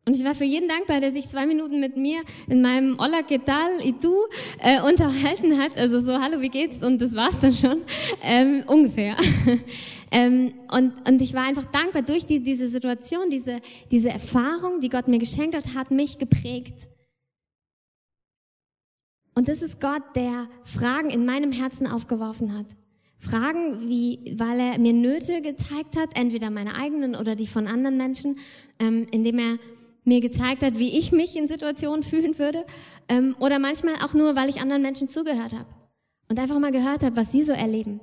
[0.10, 3.20] Und ich war für jeden dankbar, der sich zwei Minuten mit mir in meinem Hola,
[3.20, 3.80] ¿qué tal?
[3.86, 4.16] Y tú?
[4.58, 5.78] Äh, unterhalten hat.
[5.78, 6.82] Also so, hallo, wie geht's?
[6.82, 7.82] Und das war's dann schon.
[8.24, 9.16] Ähm, ungefähr.
[10.12, 14.90] ähm, und, und ich war einfach dankbar durch die, diese Situation, diese, diese Erfahrung, die
[14.90, 16.90] Gott mir geschenkt hat, hat mich geprägt.
[19.40, 22.66] Und das ist Gott, der Fragen in meinem Herzen aufgeworfen hat.
[23.20, 27.96] Fragen, wie, weil er mir Nöte gezeigt hat, entweder meine eigenen oder die von anderen
[27.96, 28.38] Menschen,
[28.80, 29.58] ähm, indem er
[30.04, 32.66] mir gezeigt hat, wie ich mich in Situationen fühlen würde,
[33.08, 35.70] ähm, oder manchmal auch nur, weil ich anderen Menschen zugehört habe
[36.28, 38.02] und einfach mal gehört habe, was sie so erleben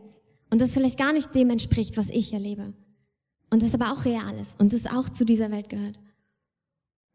[0.48, 2.72] und das vielleicht gar nicht dem entspricht, was ich erlebe
[3.50, 6.00] und das aber auch real ist und das auch zu dieser Welt gehört.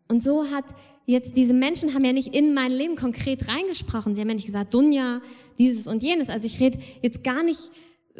[0.07, 0.65] Und so hat
[1.05, 4.15] jetzt diese Menschen haben ja nicht in mein Leben konkret reingesprochen.
[4.15, 5.21] Sie haben ja nicht gesagt, Dunja,
[5.57, 6.29] dieses und jenes.
[6.29, 7.71] Also ich rede jetzt gar nicht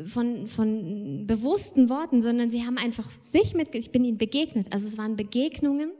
[0.07, 4.67] von, von bewussten Worten, sondern sie haben einfach sich mit, ich bin ihnen begegnet.
[4.71, 5.91] Also es waren Begegnungen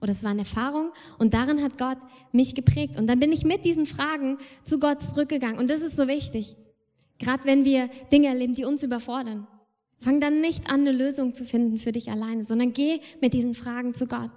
[0.00, 1.98] oder es waren Erfahrungen und darin hat Gott
[2.32, 2.98] mich geprägt.
[2.98, 5.58] Und dann bin ich mit diesen Fragen zu Gott zurückgegangen.
[5.58, 6.56] Und das ist so wichtig.
[7.18, 9.46] Gerade wenn wir Dinge erleben, die uns überfordern.
[9.98, 13.54] Fang dann nicht an, eine Lösung zu finden für dich alleine, sondern geh mit diesen
[13.54, 14.30] Fragen zu Gott.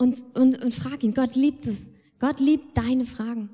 [0.00, 1.12] Und, und, und frag ihn.
[1.12, 1.90] Gott liebt es.
[2.18, 3.50] Gott liebt deine Fragen.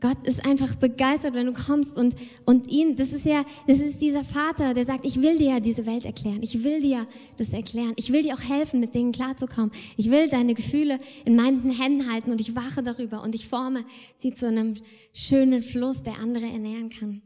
[0.00, 4.00] Gott ist einfach begeistert, wenn du kommst und, und ihn, das ist ja, das ist
[4.00, 6.42] dieser Vater, der sagt, ich will dir ja diese Welt erklären.
[6.42, 7.06] Ich will dir
[7.36, 7.92] das erklären.
[7.96, 9.70] Ich will dir auch helfen, mit Dingen klarzukommen.
[9.96, 13.84] Ich will deine Gefühle in meinen Händen halten und ich wache darüber und ich forme
[14.16, 14.76] sie zu einem
[15.12, 17.22] schönen Fluss, der andere ernähren kann.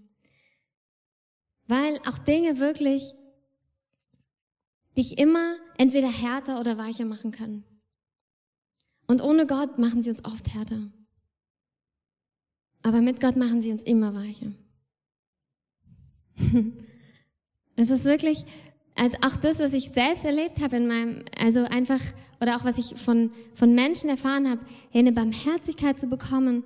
[1.68, 3.14] Weil auch Dinge wirklich
[4.96, 7.64] dich immer entweder härter oder weicher machen können.
[9.06, 10.90] Und ohne Gott machen sie uns oft härter.
[12.82, 14.52] Aber mit Gott machen sie uns immer weicher.
[17.78, 18.46] Es ist wirklich,
[18.94, 22.00] also auch das, was ich selbst erlebt habe in meinem, also einfach,
[22.40, 26.64] oder auch was ich von, von Menschen erfahren habe, eine Barmherzigkeit zu bekommen,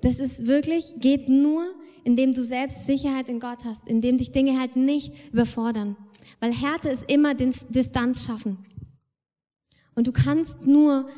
[0.00, 1.66] das ist wirklich, geht nur,
[2.02, 5.96] indem du selbst Sicherheit in Gott hast, indem dich Dinge halt nicht überfordern.
[6.40, 8.58] Weil Härte ist immer Distanz schaffen.
[9.94, 11.08] Und du kannst nur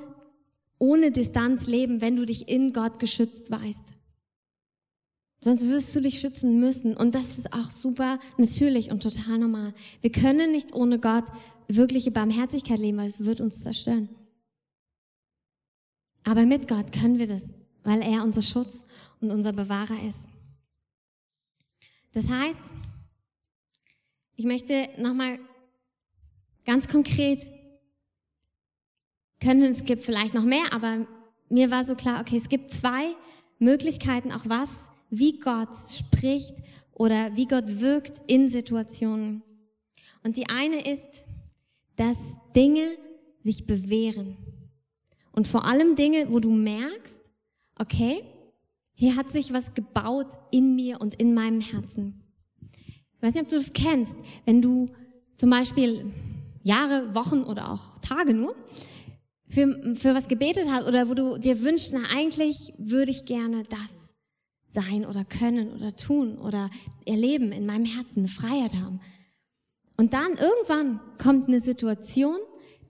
[0.79, 3.85] ohne Distanz leben, wenn du dich in Gott geschützt weißt.
[5.43, 6.97] Sonst wirst du dich schützen müssen.
[6.97, 9.75] Und das ist auch super natürlich und total normal.
[10.01, 11.25] Wir können nicht ohne Gott
[11.69, 14.09] wirkliche Barmherzigkeit leben, weil es wird uns zerstören.
[16.25, 17.55] Aber mit Gott können wir das,
[17.85, 18.87] weil er unser Schutz
[19.21, 20.29] und unser Bewahrer ist.
[22.13, 22.61] Das heißt,
[24.41, 25.39] ich möchte nochmal
[26.65, 27.53] ganz konkret
[29.39, 31.07] können, es gibt vielleicht noch mehr, aber
[31.51, 33.15] mir war so klar, okay, es gibt zwei
[33.59, 34.71] Möglichkeiten, auch was,
[35.11, 36.55] wie Gott spricht
[36.95, 39.43] oder wie Gott wirkt in Situationen.
[40.23, 41.27] Und die eine ist,
[41.97, 42.17] dass
[42.57, 42.97] Dinge
[43.43, 44.39] sich bewähren
[45.33, 47.21] Und vor allem Dinge, wo du merkst,
[47.79, 48.25] okay,
[48.95, 52.20] hier hat sich was gebaut in mir und in meinem Herzen.
[53.21, 54.87] Ich weiß nicht, ob du das kennst, wenn du
[55.37, 56.11] zum Beispiel
[56.63, 58.55] Jahre, Wochen oder auch Tage nur
[59.47, 63.65] für, für was gebetet hast oder wo du dir wünschst, na eigentlich würde ich gerne
[63.65, 64.15] das
[64.73, 66.71] sein oder können oder tun oder
[67.05, 69.01] erleben in meinem Herzen, eine Freiheit haben.
[69.99, 72.39] Und dann irgendwann kommt eine Situation,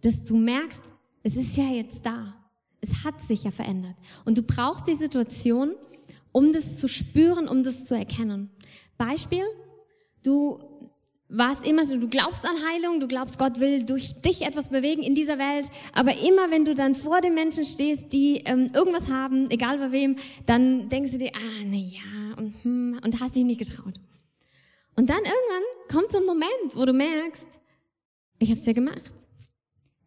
[0.03, 0.83] dass du merkst,
[1.25, 2.37] es ist ja jetzt da.
[2.81, 3.97] Es hat sich ja verändert.
[4.25, 5.75] Und du brauchst die Situation,
[6.31, 8.51] um das zu spüren, um das zu erkennen.
[8.97, 9.43] Beispiel,
[10.23, 10.61] du
[11.31, 15.03] warst immer so, du glaubst an Heilung, du glaubst, Gott will durch dich etwas bewegen
[15.03, 19.09] in dieser Welt, aber immer wenn du dann vor den Menschen stehst, die ähm, irgendwas
[19.09, 23.37] haben, egal bei wem, dann denkst du dir, ah, na ja, und, hm, und hast
[23.37, 23.95] dich nicht getraut.
[24.97, 27.61] Und dann irgendwann kommt so ein Moment, wo du merkst,
[28.41, 29.13] ich hab's dir gemacht.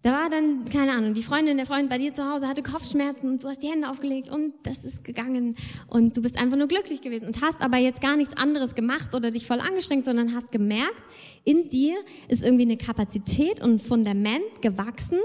[0.03, 3.29] Da war dann, keine Ahnung, die Freundin, der Freund bei dir zu Hause hatte Kopfschmerzen
[3.29, 5.55] und du hast die Hände aufgelegt und das ist gegangen
[5.87, 9.15] und du bist einfach nur glücklich gewesen und hast aber jetzt gar nichts anderes gemacht
[9.15, 11.01] oder dich voll angestrengt, sondern hast gemerkt,
[11.45, 11.95] in dir
[12.27, 15.19] ist irgendwie eine Kapazität und ein Fundament gewachsen,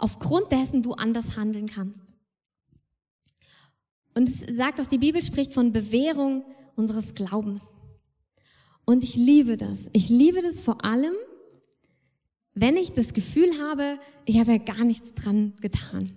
[0.00, 2.12] aufgrund dessen du anders handeln kannst.
[4.16, 7.76] Und es sagt auch, die Bibel spricht von Bewährung unseres Glaubens.
[8.84, 9.88] Und ich liebe das.
[9.92, 11.14] Ich liebe das vor allem,
[12.60, 16.10] wenn ich das Gefühl habe, ich habe ja gar nichts dran getan.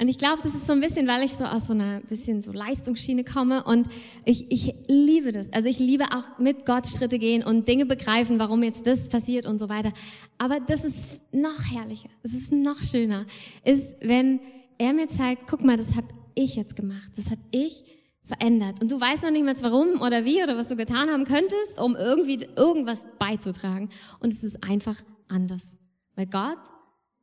[0.00, 2.40] Und ich glaube, das ist so ein bisschen, weil ich so aus so einer bisschen
[2.40, 3.88] so Leistungsschiene komme und
[4.24, 5.52] ich, ich liebe das.
[5.52, 9.44] Also ich liebe auch mit Gott Schritte gehen und Dinge begreifen, warum jetzt das passiert
[9.44, 9.92] und so weiter.
[10.38, 10.96] Aber das ist
[11.32, 13.26] noch herrlicher, das ist noch schöner,
[13.64, 14.38] ist, wenn
[14.78, 16.06] er mir zeigt, guck mal, das habe
[16.36, 17.84] ich jetzt gemacht, das habe ich
[18.28, 18.80] verändert.
[18.80, 21.80] Und du weißt noch nicht mehr warum oder wie oder was du getan haben könntest,
[21.80, 23.90] um irgendwie irgendwas beizutragen.
[24.20, 25.76] Und es ist einfach anders,
[26.14, 26.58] weil Gott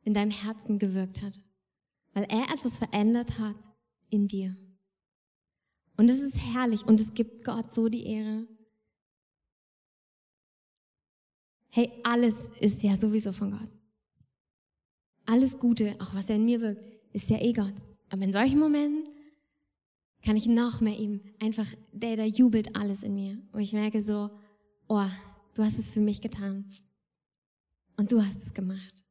[0.02, 1.40] in deinem Herzen gewirkt hat,
[2.12, 3.56] weil er etwas verändert hat
[4.10, 4.56] in dir.
[5.96, 8.46] Und es ist herrlich und es gibt Gott so die Ehre.
[11.70, 13.70] Hey, alles ist ja sowieso von Gott.
[15.26, 17.74] Alles Gute, auch was er in mir wirkt, ist ja eh Gott.
[18.10, 19.15] Aber in solchen Momenten
[20.26, 23.38] kann ich noch mehr ihm einfach, der, der jubelt alles in mir.
[23.52, 24.28] Und ich merke so,
[24.88, 25.06] oh,
[25.54, 26.68] du hast es für mich getan.
[27.96, 29.04] Und du hast es gemacht.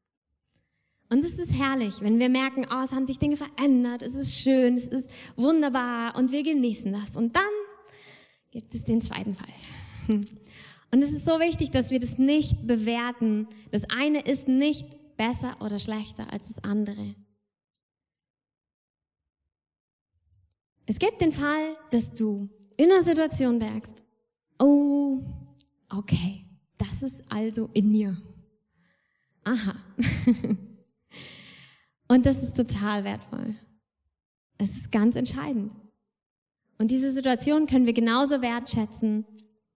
[1.09, 4.37] Und es ist herrlich, wenn wir merken, oh, es haben sich Dinge verändert, es ist
[4.37, 7.15] schön, es ist wunderbar und wir genießen das.
[7.15, 7.43] Und dann
[8.51, 9.53] gibt es den zweiten Fall.
[10.91, 13.47] Und es ist so wichtig, dass wir das nicht bewerten.
[13.71, 14.85] Das eine ist nicht
[15.17, 17.15] besser oder schlechter als das andere.
[20.85, 23.95] Es gibt den Fall, dass du in einer Situation merkst,
[24.59, 25.19] oh,
[25.89, 26.45] okay,
[26.77, 28.17] das ist also in mir.
[29.43, 29.75] Aha.
[32.07, 33.55] Und das ist total wertvoll.
[34.57, 35.71] Es ist ganz entscheidend.
[36.77, 39.25] Und diese Situation können wir genauso wertschätzen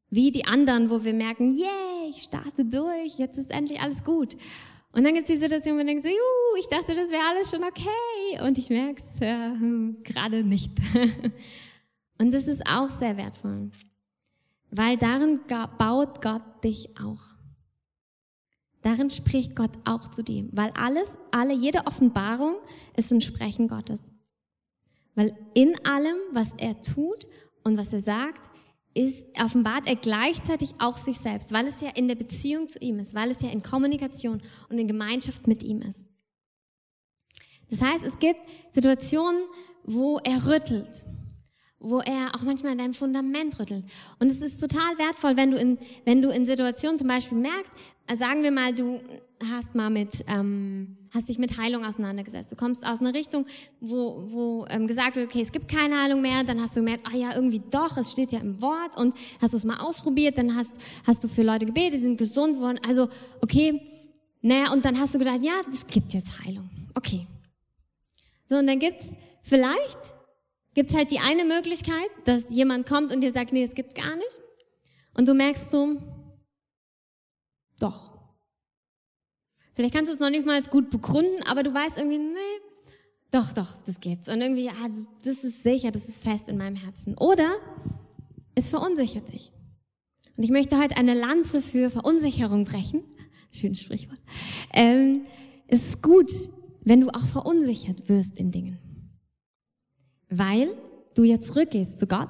[0.10, 4.36] wie die anderen, wo wir merken, yay, ich starte durch, jetzt ist endlich alles gut.
[4.92, 7.52] Und dann gibt es die Situation, wo man denkt, juhu, ich dachte, das wäre alles
[7.52, 8.42] schon okay.
[8.46, 10.72] Und ich merke es äh, gerade nicht.
[12.18, 13.72] Und das ist auch sehr wertvoll.
[14.72, 15.40] Weil darin
[15.78, 17.22] baut Gott dich auch.
[18.82, 20.48] Darin spricht Gott auch zu dir.
[20.52, 22.56] Weil alles, alle, jede Offenbarung
[22.96, 24.12] ist ein Sprechen Gottes.
[25.16, 27.28] Weil in allem, was er tut
[27.64, 28.49] und was er sagt,
[28.94, 33.00] ist, offenbart er gleichzeitig auch sich selbst, weil es ja in der Beziehung zu ihm
[33.00, 36.06] ist, weil es ja in Kommunikation und in Gemeinschaft mit ihm ist.
[37.70, 38.40] Das heißt, es gibt
[38.72, 39.42] Situationen,
[39.84, 41.06] wo er rüttelt,
[41.80, 43.86] wo er auch manchmal in deinem Fundament rüttelt.
[44.20, 47.74] Und es ist total wertvoll, wenn du in, wenn du in Situationen zum Beispiel merkst,
[48.18, 49.00] sagen wir mal, du
[49.52, 52.52] hast mal mit, ähm, hast dich mit Heilung auseinandergesetzt.
[52.52, 53.46] Du kommst aus einer Richtung,
[53.80, 56.44] wo, wo ähm, gesagt wird, okay, es gibt keine Heilung mehr.
[56.44, 58.98] Dann hast du gemerkt, ah ja, irgendwie doch, es steht ja im Wort.
[58.98, 60.38] Und hast du es mal ausprobiert.
[60.38, 60.72] Dann hast,
[61.06, 62.80] hast du für Leute gebetet, die sind gesund worden.
[62.88, 63.08] Also,
[63.42, 63.82] okay,
[64.42, 66.70] naja, und dann hast du gedacht, ja, es gibt jetzt Heilung.
[66.96, 67.28] Okay.
[68.48, 69.06] So, und dann gibt's
[69.44, 70.00] vielleicht
[70.80, 74.16] gibt's halt die eine Möglichkeit, dass jemand kommt und dir sagt, nee, es gibt's gar
[74.16, 74.40] nicht.
[75.14, 76.02] Und du merkst so,
[77.80, 78.18] doch.
[79.74, 82.62] Vielleicht kannst du es noch nicht mal gut begründen, aber du weißt irgendwie, nee,
[83.30, 84.30] doch, doch, das gibt's.
[84.30, 84.72] Und irgendwie, ja,
[85.22, 87.18] das ist sicher, das ist fest in meinem Herzen.
[87.18, 87.58] Oder
[88.56, 89.52] es verunsichert dich.
[90.38, 93.04] Und ich möchte heute eine Lanze für Verunsicherung brechen.
[93.52, 94.22] Schönes Sprichwort.
[94.74, 95.26] Ähm,
[95.68, 96.32] es ist gut,
[96.86, 98.89] wenn du auch verunsichert wirst in Dingen.
[100.30, 100.76] Weil
[101.16, 102.30] du jetzt zurückgehst zu Gott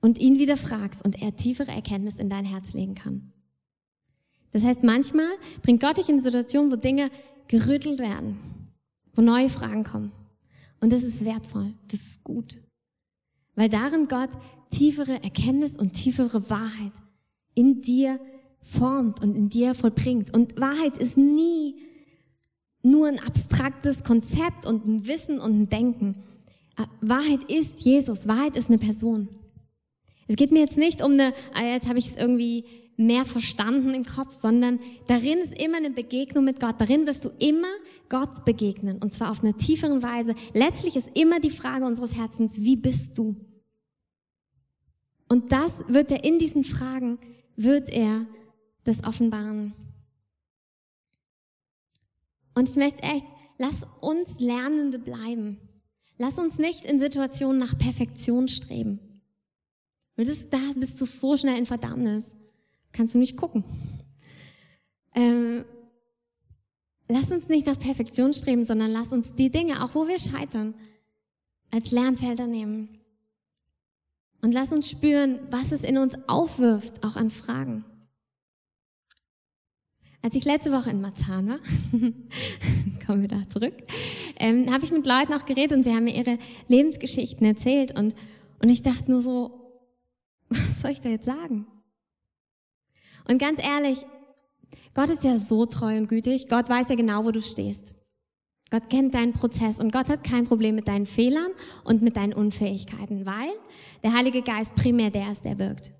[0.00, 3.32] und ihn wieder fragst und er tiefere Erkenntnis in dein Herz legen kann.
[4.50, 5.28] Das heißt, manchmal
[5.62, 7.10] bringt Gott dich in eine Situation, wo Dinge
[7.48, 8.38] gerüttelt werden,
[9.14, 10.12] wo neue Fragen kommen.
[10.80, 12.58] Und das ist wertvoll, das ist gut.
[13.54, 14.30] Weil darin Gott
[14.70, 16.92] tiefere Erkenntnis und tiefere Wahrheit
[17.54, 18.20] in dir
[18.62, 20.34] formt und in dir vollbringt.
[20.34, 21.76] Und Wahrheit ist nie
[22.82, 26.22] nur ein abstraktes Konzept und ein Wissen und ein Denken.
[27.00, 29.28] Wahrheit ist Jesus, Wahrheit ist eine Person.
[30.26, 32.64] Es geht mir jetzt nicht um eine, ah, jetzt habe ich es irgendwie
[32.96, 36.74] mehr verstanden im Kopf, sondern darin ist immer eine Begegnung mit Gott.
[36.78, 37.68] Darin wirst du immer
[38.08, 40.34] Gott begegnen und zwar auf einer tieferen Weise.
[40.52, 43.36] Letztlich ist immer die Frage unseres Herzens, wie bist du?
[45.28, 47.18] Und das wird er in diesen Fragen,
[47.56, 48.26] wird er
[48.84, 49.74] das offenbaren.
[52.54, 53.26] Und ich möchte echt,
[53.58, 55.60] lass uns Lernende bleiben.
[56.18, 58.98] Lass uns nicht in Situationen nach Perfektion streben.
[60.16, 62.36] Weil das, da bist du so schnell in Verdammnis.
[62.92, 63.64] Kannst du nicht gucken.
[65.14, 65.64] Ähm,
[67.06, 70.74] lass uns nicht nach Perfektion streben, sondern lass uns die Dinge, auch wo wir scheitern,
[71.70, 72.98] als Lernfelder nehmen.
[74.40, 77.84] Und lass uns spüren, was es in uns aufwirft, auch an Fragen.
[80.22, 81.58] Als ich letzte Woche in Marzahn war,
[83.06, 83.74] kommen wir da zurück,
[84.38, 88.14] ähm, habe ich mit Leuten auch geredet und sie haben mir ihre Lebensgeschichten erzählt und,
[88.62, 89.82] und ich dachte nur so,
[90.48, 91.66] was soll ich da jetzt sagen?
[93.28, 94.06] Und ganz ehrlich,
[94.94, 96.48] Gott ist ja so treu und gütig.
[96.48, 97.94] Gott weiß ja genau, wo du stehst.
[98.70, 101.52] Gott kennt deinen Prozess und Gott hat kein Problem mit deinen Fehlern
[101.84, 103.50] und mit deinen Unfähigkeiten, weil
[104.02, 105.92] der Heilige Geist primär der ist, der wirkt.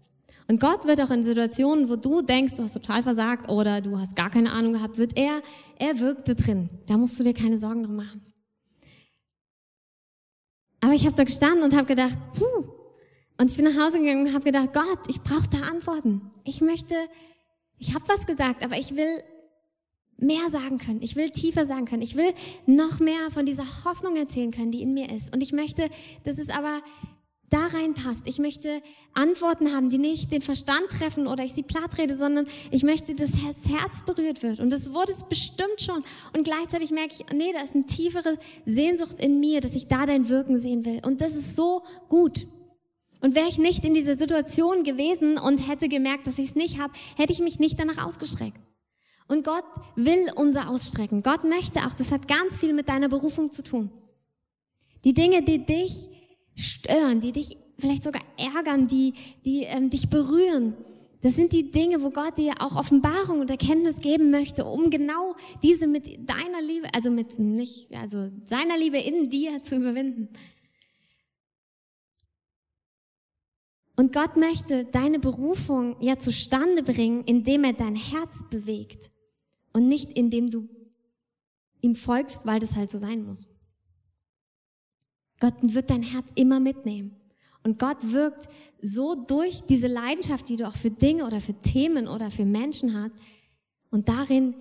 [0.48, 3.98] Und Gott wird auch in Situationen, wo du denkst, du hast total versagt oder du
[3.98, 5.42] hast gar keine Ahnung gehabt, wird er,
[5.78, 6.70] er wirkt da drin.
[6.86, 8.27] Da musst du dir keine Sorgen drum machen.
[10.88, 12.64] Aber ich habe da gestanden und habe gedacht, puh.
[13.36, 16.22] Und ich bin nach Hause gegangen und habe gedacht, Gott, ich brauche da Antworten.
[16.44, 16.94] Ich möchte,
[17.76, 19.22] ich habe was gesagt, aber ich will
[20.16, 21.02] mehr sagen können.
[21.02, 22.00] Ich will tiefer sagen können.
[22.00, 22.32] Ich will
[22.64, 25.30] noch mehr von dieser Hoffnung erzählen können, die in mir ist.
[25.34, 25.90] Und ich möchte,
[26.24, 26.80] dass es aber
[27.50, 28.22] da reinpasst.
[28.24, 28.82] Ich möchte
[29.14, 33.14] Antworten haben, die nicht den Verstand treffen oder ich sie platt rede, sondern ich möchte,
[33.14, 34.60] dass das Herz berührt wird.
[34.60, 36.04] Und das wurde es bestimmt schon.
[36.36, 40.06] Und gleichzeitig merke ich, nee, da ist eine tiefere Sehnsucht in mir, dass ich da
[40.06, 41.00] dein Wirken sehen will.
[41.04, 42.46] Und das ist so gut.
[43.20, 46.78] Und wäre ich nicht in dieser Situation gewesen und hätte gemerkt, dass ich es nicht
[46.78, 48.60] habe, hätte ich mich nicht danach ausgestreckt.
[49.26, 49.64] Und Gott
[49.96, 51.22] will unser Ausstrecken.
[51.22, 53.90] Gott möchte auch, das hat ganz viel mit deiner Berufung zu tun.
[55.04, 56.08] Die Dinge, die dich
[56.58, 60.74] stören, die dich vielleicht sogar ärgern, die, die ähm, dich berühren,
[61.20, 65.34] das sind die Dinge, wo Gott dir auch Offenbarung und Erkenntnis geben möchte, um genau
[65.64, 70.28] diese mit deiner Liebe, also mit nicht, also seiner Liebe in dir zu überwinden.
[73.96, 79.10] Und Gott möchte deine Berufung ja zustande bringen, indem er dein Herz bewegt
[79.72, 80.68] und nicht indem du
[81.80, 83.48] ihm folgst, weil das halt so sein muss.
[85.40, 87.16] Gott wird dein Herz immer mitnehmen.
[87.62, 88.48] Und Gott wirkt
[88.80, 92.94] so durch diese Leidenschaft, die du auch für Dinge oder für Themen oder für Menschen
[92.94, 93.12] hast.
[93.90, 94.54] Und darin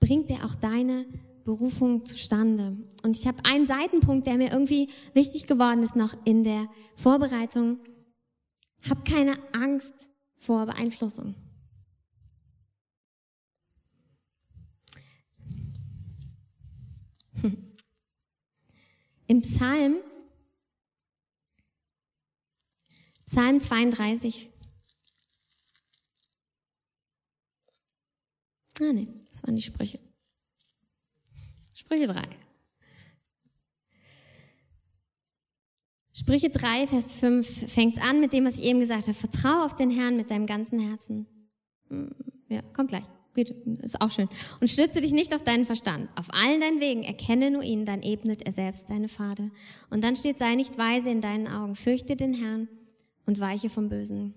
[0.00, 1.06] bringt er auch deine
[1.44, 2.76] Berufung zustande.
[3.02, 7.78] Und ich habe einen Seitenpunkt, der mir irgendwie wichtig geworden ist noch in der Vorbereitung.
[8.88, 11.34] Hab keine Angst vor Beeinflussung.
[19.26, 19.96] Im Psalm,
[23.26, 24.50] Psalm 32.
[28.80, 30.00] Ah, nee, das waren die Sprüche.
[31.72, 32.22] Sprüche 3.
[36.12, 39.14] Sprüche 3, Vers 5 fängt an mit dem, was ich eben gesagt habe.
[39.14, 41.26] Vertraue auf den Herrn mit deinem ganzen Herzen.
[41.88, 42.14] Hm,
[42.48, 43.04] ja, kommt gleich.
[43.34, 44.28] Geht, ist auch schön.
[44.60, 46.10] Und stütze dich nicht auf deinen Verstand.
[46.16, 49.50] Auf allen deinen Wegen erkenne nur ihn, dann ebnet er selbst deine Pfade.
[49.88, 51.74] Und dann steht, sei nicht weise in deinen Augen.
[51.74, 52.68] Fürchte den Herrn
[53.24, 54.34] und weiche vom Bösen.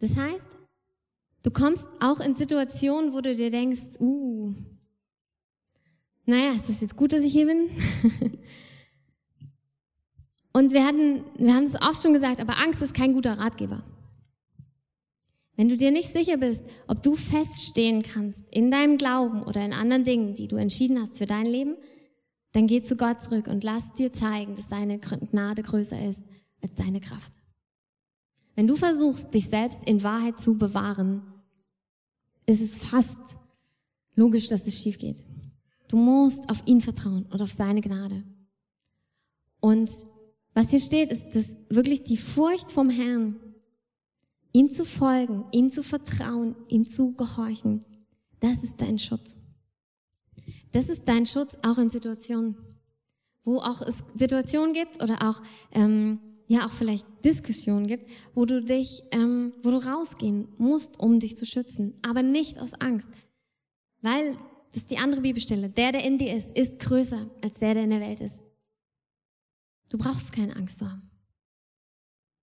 [0.00, 0.46] Das heißt,
[1.42, 4.54] du kommst auch in Situationen, wo du dir denkst, uh,
[6.24, 7.68] naja, ist das jetzt gut, dass ich hier bin?
[10.52, 13.82] und wir hatten, wir haben es oft schon gesagt, aber Angst ist kein guter Ratgeber.
[15.58, 19.72] Wenn du dir nicht sicher bist, ob du feststehen kannst in deinem Glauben oder in
[19.72, 21.74] anderen Dingen, die du entschieden hast für dein Leben,
[22.52, 26.22] dann geh zu Gott zurück und lass dir zeigen, dass deine Gnade größer ist
[26.62, 27.32] als deine Kraft.
[28.54, 31.22] Wenn du versuchst, dich selbst in Wahrheit zu bewahren,
[32.46, 33.36] ist es fast
[34.14, 35.24] logisch, dass es schief geht.
[35.88, 38.22] Du musst auf ihn vertrauen und auf seine Gnade.
[39.58, 39.90] Und
[40.54, 43.40] was hier steht, ist, dass wirklich die Furcht vom Herrn
[44.58, 47.84] ihm zu folgen, ihm zu vertrauen, ihm zu gehorchen,
[48.40, 49.36] das ist dein Schutz.
[50.72, 52.56] Das ist dein Schutz auch in Situationen,
[53.44, 55.40] wo auch es Situationen gibt oder auch
[55.70, 61.20] ähm, ja auch vielleicht Diskussionen gibt, wo du dich, ähm, wo du rausgehen musst, um
[61.20, 63.10] dich zu schützen, aber nicht aus Angst,
[64.02, 64.36] weil
[64.72, 65.70] das ist die andere Bibelstelle.
[65.70, 68.44] Der, der in dir ist, ist größer als der, der in der Welt ist.
[69.88, 71.08] Du brauchst keine Angst zu haben.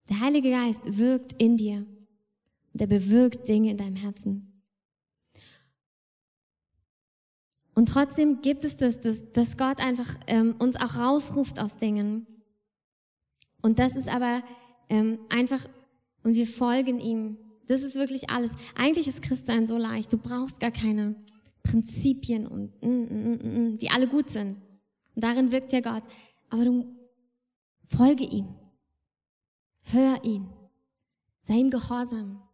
[0.07, 1.85] Der Heilige Geist wirkt in dir
[2.75, 4.61] und er bewirkt Dinge in deinem Herzen.
[7.73, 12.27] Und trotzdem gibt es das, dass, dass Gott einfach ähm, uns auch rausruft aus Dingen.
[13.61, 14.43] Und das ist aber
[14.89, 15.65] ähm, einfach,
[16.23, 17.37] und wir folgen ihm.
[17.67, 18.57] Das ist wirklich alles.
[18.75, 20.11] Eigentlich ist Christsein so leicht.
[20.11, 21.15] Du brauchst gar keine
[21.63, 24.57] Prinzipien und mm, mm, mm, mm, die alle gut sind.
[25.15, 26.03] Und darin wirkt ja Gott.
[26.49, 26.93] Aber du
[27.87, 28.53] folge ihm.
[29.83, 30.49] Hör ihn.
[31.43, 32.44] Sei ihm gehorsam.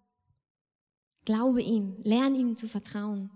[1.31, 1.95] Glaube ihm.
[2.03, 3.31] Lern ihm zu vertrauen.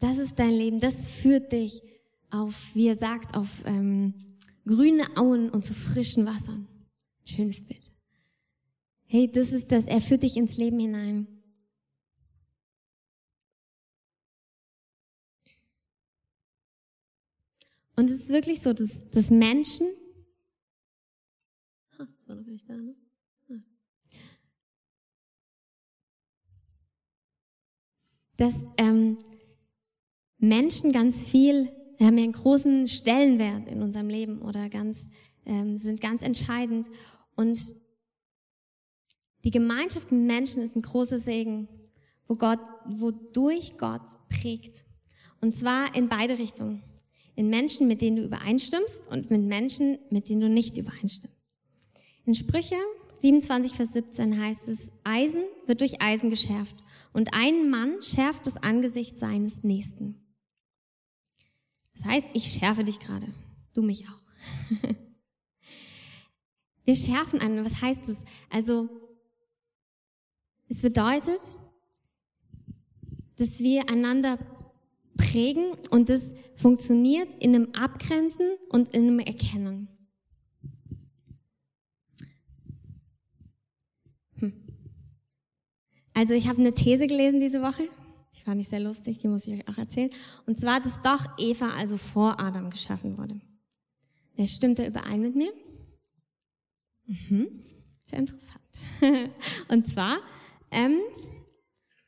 [0.00, 0.80] Das ist dein Leben.
[0.80, 1.82] Das führt dich
[2.30, 6.66] auf, wie er sagt, auf ähm, grüne Auen und zu frischen Wassern.
[7.26, 7.82] Schönes Bild.
[9.04, 9.84] Hey, das ist das.
[9.84, 11.26] Er führt dich ins Leben hinein.
[17.94, 19.86] Und es ist wirklich so, dass, dass Menschen,
[21.98, 22.96] ah, das war noch nicht da, ne?
[28.42, 29.18] Dass ähm,
[30.38, 31.70] Menschen ganz viel,
[32.00, 35.10] haben ja einen großen Stellenwert in unserem Leben oder ganz,
[35.46, 36.88] ähm, sind ganz entscheidend.
[37.36, 37.56] Und
[39.44, 41.68] die Gemeinschaft mit Menschen ist ein großer Segen,
[42.26, 44.86] wo Gott, wodurch Gott prägt.
[45.40, 46.82] Und zwar in beide Richtungen
[47.36, 51.38] in Menschen, mit denen du übereinstimmst und mit Menschen, mit denen du nicht übereinstimmst.
[52.26, 52.76] In Sprüche
[53.14, 56.82] 27, Vers 17 heißt es, Eisen wird durch Eisen geschärft
[57.12, 60.18] und ein Mann schärft das Angesicht seines Nächsten.
[61.94, 63.26] Das heißt, ich schärfe dich gerade,
[63.74, 64.22] du mich auch.
[66.84, 67.64] Wir schärfen einen.
[67.64, 68.24] Was heißt das?
[68.50, 68.88] Also,
[70.68, 71.40] es bedeutet,
[73.36, 74.38] dass wir einander
[75.16, 79.88] prägen und das funktioniert in einem Abgrenzen und in einem Erkennen.
[84.38, 84.52] Hm.
[86.14, 87.88] Also ich habe eine These gelesen diese Woche,
[88.34, 90.10] die fand ich sehr lustig, die muss ich euch auch erzählen.
[90.46, 93.40] Und zwar, dass doch Eva also vor Adam geschaffen wurde.
[94.36, 95.52] Wer stimmt da überein mit mir?
[97.06, 97.62] Mhm.
[98.04, 98.62] Sehr interessant.
[99.68, 100.18] Und zwar,
[100.70, 100.98] ähm,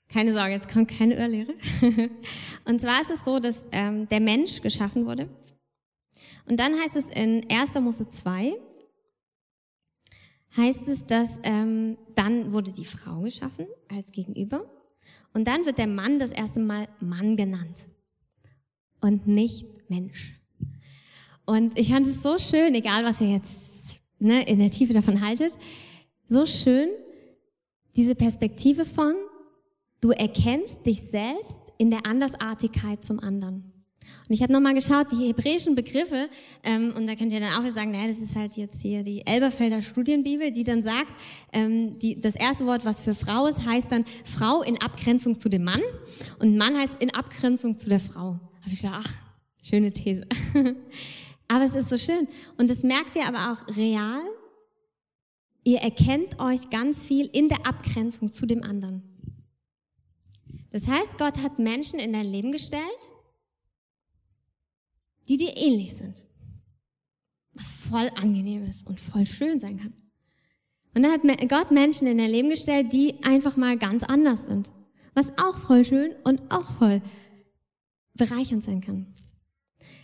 [0.08, 1.54] keine Sorge, jetzt kommt keine Irrlehre.
[2.64, 5.28] Und zwar ist es so, dass ähm, der Mensch geschaffen wurde.
[6.46, 7.74] Und dann heißt es in 1.
[7.74, 8.54] Mose 2,
[10.56, 14.64] heißt es, dass ähm, dann wurde die Frau geschaffen als Gegenüber.
[15.32, 17.76] Und dann wird der Mann das erste Mal Mann genannt
[19.00, 20.40] und nicht Mensch.
[21.44, 23.52] Und ich fand es so schön, egal was ihr jetzt
[24.18, 25.58] ne, in der Tiefe davon haltet,
[26.26, 26.88] so schön,
[27.96, 29.14] diese Perspektive von,
[30.04, 33.72] Du erkennst dich selbst in der Andersartigkeit zum anderen.
[34.26, 36.30] Und ich habe nochmal geschaut, die hebräischen Begriffe,
[36.62, 39.02] ähm, und da könnt ihr dann auch wieder sagen, naja, das ist halt jetzt hier
[39.02, 41.12] die Elberfelder Studienbibel, die dann sagt,
[41.52, 45.50] ähm, die, das erste Wort, was für Frau ist, heißt dann Frau in Abgrenzung zu
[45.50, 45.82] dem Mann
[46.38, 48.40] und Mann heißt in Abgrenzung zu der Frau.
[48.62, 49.14] Habe ich gedacht, ach,
[49.62, 50.26] schöne These.
[51.48, 52.26] aber es ist so schön.
[52.56, 54.22] Und das merkt ihr aber auch real.
[55.64, 59.02] Ihr erkennt euch ganz viel in der Abgrenzung zu dem anderen.
[60.72, 62.82] Das heißt, Gott hat Menschen in dein Leben gestellt,
[65.28, 66.24] die dir ähnlich sind.
[67.52, 69.92] Was voll angenehm ist und voll schön sein kann.
[70.94, 74.72] Und dann hat Gott Menschen in dein Leben gestellt, die einfach mal ganz anders sind.
[75.14, 77.02] Was auch voll schön und auch voll
[78.14, 79.14] bereichernd sein kann.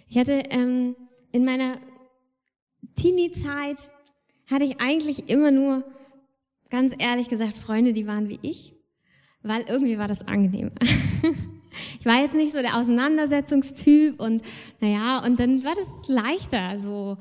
[0.09, 0.97] Ich hatte ähm,
[1.33, 1.79] in meiner
[2.97, 3.91] Teenie-Zeit
[4.51, 5.85] hatte ich eigentlich immer nur,
[6.71, 8.75] ganz ehrlich gesagt, Freunde, die waren wie ich
[9.43, 10.73] weil irgendwie war das angenehm.
[12.01, 14.43] ich war jetzt nicht so der Auseinandersetzungstyp und
[14.81, 17.19] naja, und dann war das leichter, so,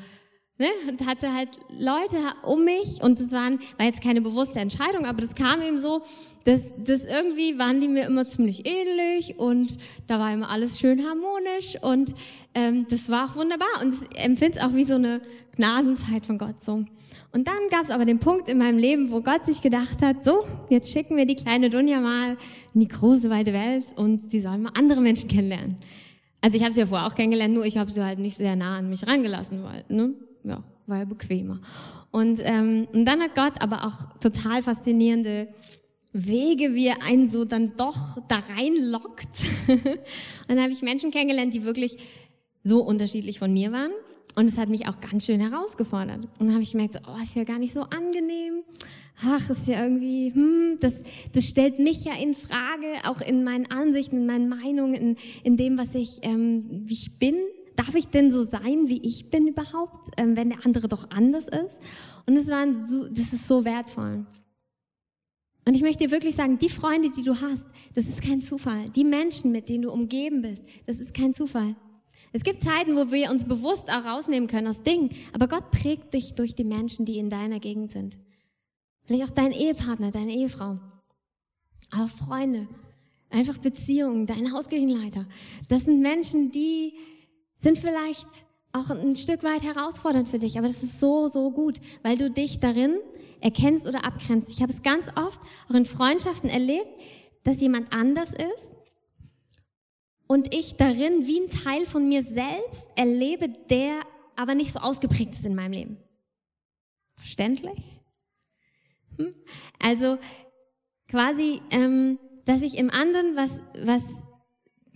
[0.58, 5.06] ne, und hatte halt Leute um mich und es waren, war jetzt keine bewusste Entscheidung,
[5.06, 6.02] aber das kam eben so,
[6.46, 9.78] dass, dass irgendwie waren die mir immer ziemlich ähnlich und
[10.08, 12.16] da war immer alles schön harmonisch und
[12.56, 15.22] ähm, das war auch wunderbar und ich empfinde es auch wie so eine
[15.58, 16.86] Gnadenzeit von Gott so.
[17.32, 20.24] Und dann gab es aber den Punkt in meinem Leben, wo Gott sich gedacht hat,
[20.24, 22.38] so, jetzt schicken wir die kleine Dunja mal
[22.74, 25.78] in die große, weite Welt und sie soll mal andere Menschen kennenlernen.
[26.42, 28.56] Also ich habe sie ja vorher auch kennengelernt, nur ich habe sie halt nicht sehr
[28.56, 30.14] nah an mich rangelassen, weil, ne,
[30.44, 31.60] ja, war ja bequemer.
[32.12, 35.50] Und, ähm, und dann hat Gott aber auch total faszinierende
[36.12, 39.46] Wege, wie er einen so dann doch da reinlockt.
[39.68, 40.00] und
[40.48, 41.98] dann habe ich Menschen kennengelernt, die wirklich
[42.64, 43.92] so unterschiedlich von mir waren.
[44.36, 46.20] Und es hat mich auch ganz schön herausgefordert.
[46.40, 48.64] Und dann habe ich gemerkt, so, oh, ist ja gar nicht so angenehm.
[49.22, 51.04] Ach, ist ja irgendwie, hm, das,
[51.34, 55.58] das stellt mich ja in Frage, auch in meinen Ansichten, in meinen Meinungen, in, in
[55.58, 57.36] dem, was ich, ähm, wie ich bin.
[57.76, 61.48] Darf ich denn so sein, wie ich bin überhaupt, ähm, wenn der andere doch anders
[61.48, 61.82] ist?
[62.26, 64.26] Und es waren so, das ist so wertvoll.
[65.66, 68.90] Und ich möchte dir wirklich sagen, die Freunde, die du hast, das ist kein Zufall.
[68.96, 71.76] Die Menschen, mit denen du umgeben bist, das ist kein Zufall.
[72.32, 76.14] Es gibt Zeiten, wo wir uns bewusst auch rausnehmen können aus Dingen, aber Gott prägt
[76.14, 78.18] dich durch die Menschen, die in deiner Gegend sind.
[79.10, 80.78] Vielleicht auch dein Ehepartner, deine Ehefrau,
[81.90, 82.68] auch Freunde,
[83.32, 85.26] einfach Beziehungen, dein Hauskirchenleiter.
[85.68, 86.94] Das sind Menschen, die
[87.56, 88.28] sind vielleicht
[88.72, 92.30] auch ein Stück weit herausfordernd für dich, aber das ist so, so gut, weil du
[92.30, 93.00] dich darin
[93.42, 94.52] erkennst oder abgrenzt.
[94.52, 97.02] Ich habe es ganz oft auch in Freundschaften erlebt,
[97.44, 98.78] dass jemand anders ist
[100.28, 104.02] und ich darin wie ein Teil von mir selbst erlebe, der
[104.36, 105.98] aber nicht so ausgeprägt ist in meinem Leben.
[107.16, 107.99] Verständlich?
[109.80, 110.18] Also
[111.08, 114.04] quasi, ähm, dass ich im anderen was, was,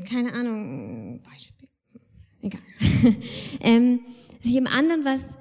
[0.08, 1.70] keine Ahnung, Beispiel,
[2.42, 2.62] egal,
[3.62, 4.02] ähm,
[4.42, 5.38] dass ich im anderen was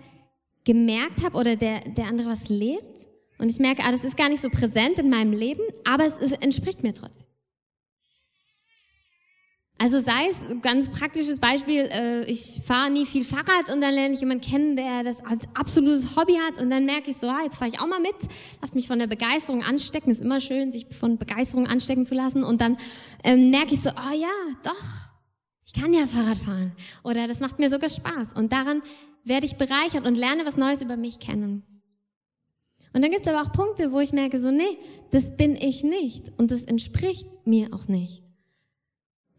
[0.64, 3.08] gemerkt habe oder der, der andere was lebt.
[3.38, 6.14] Und ich merke, ah, das ist gar nicht so präsent in meinem Leben, aber es,
[6.20, 7.26] es entspricht mir trotzdem.
[9.82, 14.14] Also sei es ganz praktisches Beispiel, äh, ich fahre nie viel Fahrrad und dann lerne
[14.14, 17.40] ich jemanden kennen, der das als absolutes Hobby hat und dann merke ich so, ah,
[17.42, 18.14] jetzt fahre ich auch mal mit,
[18.60, 22.44] lass mich von der Begeisterung anstecken, ist immer schön, sich von Begeisterung anstecken zu lassen.
[22.44, 22.76] Und dann
[23.24, 24.28] ähm, merke ich so, ah oh ja,
[24.62, 24.84] doch,
[25.66, 26.76] ich kann ja Fahrrad fahren.
[27.02, 28.34] Oder das macht mir sogar Spaß.
[28.36, 28.82] Und daran
[29.24, 31.64] werde ich bereichert und lerne was Neues über mich kennen.
[32.92, 34.78] Und dann gibt es aber auch Punkte, wo ich merke, so, nee,
[35.10, 36.30] das bin ich nicht.
[36.38, 38.22] Und das entspricht mir auch nicht.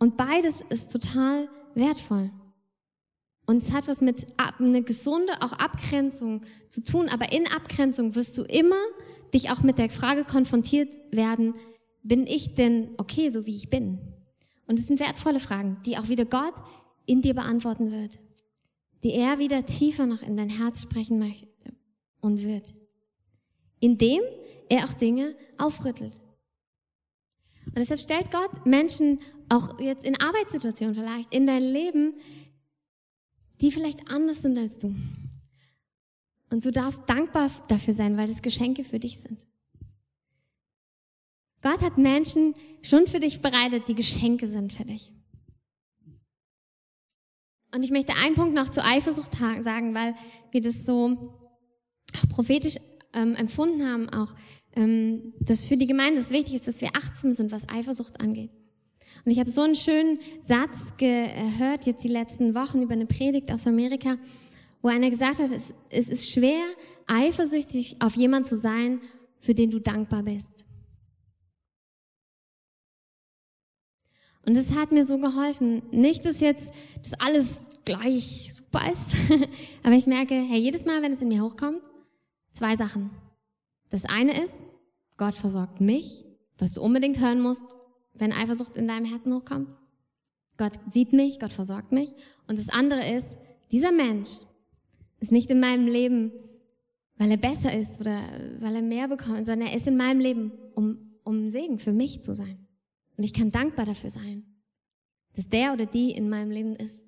[0.04, 2.30] Und beides ist total wertvoll.
[3.45, 8.38] Und es hat was mit einer gesunde auch Abgrenzung zu tun, aber in Abgrenzung wirst
[8.38, 8.82] du immer
[9.34, 11.56] dich auch mit der Frage konfrontiert werden,
[12.04, 13.99] bin ich denn okay, so wie ich bin?
[14.68, 16.54] Und es sind wertvolle Fragen, die auch wieder Gott
[17.06, 18.18] in dir beantworten wird
[19.04, 21.47] die er wieder tiefer noch in dein Herz sprechen möchte
[22.22, 22.74] und wird.
[23.80, 24.22] Indem
[24.70, 26.22] er auch Dinge aufrüttelt.
[27.68, 32.13] Und deshalb stellt Gott Menschen auch jetzt in Arbeitssituationen vielleicht in dein Leben,
[33.61, 34.93] die vielleicht anders sind als du.
[36.49, 39.47] Und du darfst dankbar dafür sein, weil das Geschenke für dich sind.
[41.61, 45.11] Gott hat Menschen schon für dich bereitet, die Geschenke sind für dich.
[47.73, 50.13] Und ich möchte einen Punkt noch zu Eifersucht sagen, weil
[50.51, 51.33] wir das so
[52.29, 52.75] prophetisch
[53.13, 54.35] ähm, empfunden haben, auch,
[54.75, 58.51] ähm, dass für die Gemeinde es wichtig ist, dass wir achtsam sind, was Eifersucht angeht.
[59.26, 63.51] Und ich habe so einen schönen Satz gehört jetzt die letzten Wochen über eine Predigt
[63.51, 64.17] aus Amerika,
[64.82, 66.63] wo einer gesagt hat, es, es ist schwer,
[67.07, 68.99] eifersüchtig auf jemanden zu sein,
[69.39, 70.65] für den du dankbar bist.
[74.45, 75.84] Und das hat mir so geholfen.
[75.91, 77.47] Nicht, dass jetzt das alles
[77.86, 79.15] gleich super ist,
[79.84, 81.82] aber ich merke, hey, jedes Mal, wenn es in mir hochkommt,
[82.51, 83.09] zwei Sachen.
[83.89, 84.63] Das eine ist,
[85.17, 86.26] Gott versorgt mich,
[86.57, 87.65] was du unbedingt hören musst,
[88.14, 89.70] wenn Eifersucht in deinem Herzen hochkommt.
[90.57, 92.14] Gott sieht mich, Gott versorgt mich.
[92.47, 93.38] Und das andere ist,
[93.72, 94.41] dieser Mensch
[95.20, 96.32] ist nicht in meinem Leben,
[97.18, 98.22] weil er besser ist oder
[98.59, 102.22] weil er mehr bekommt, sondern er ist in meinem Leben, um, um Segen für mich
[102.22, 102.68] zu sein.
[103.18, 104.43] Und ich kann dankbar dafür sein,
[105.36, 107.05] dass der oder die in meinem Leben ist.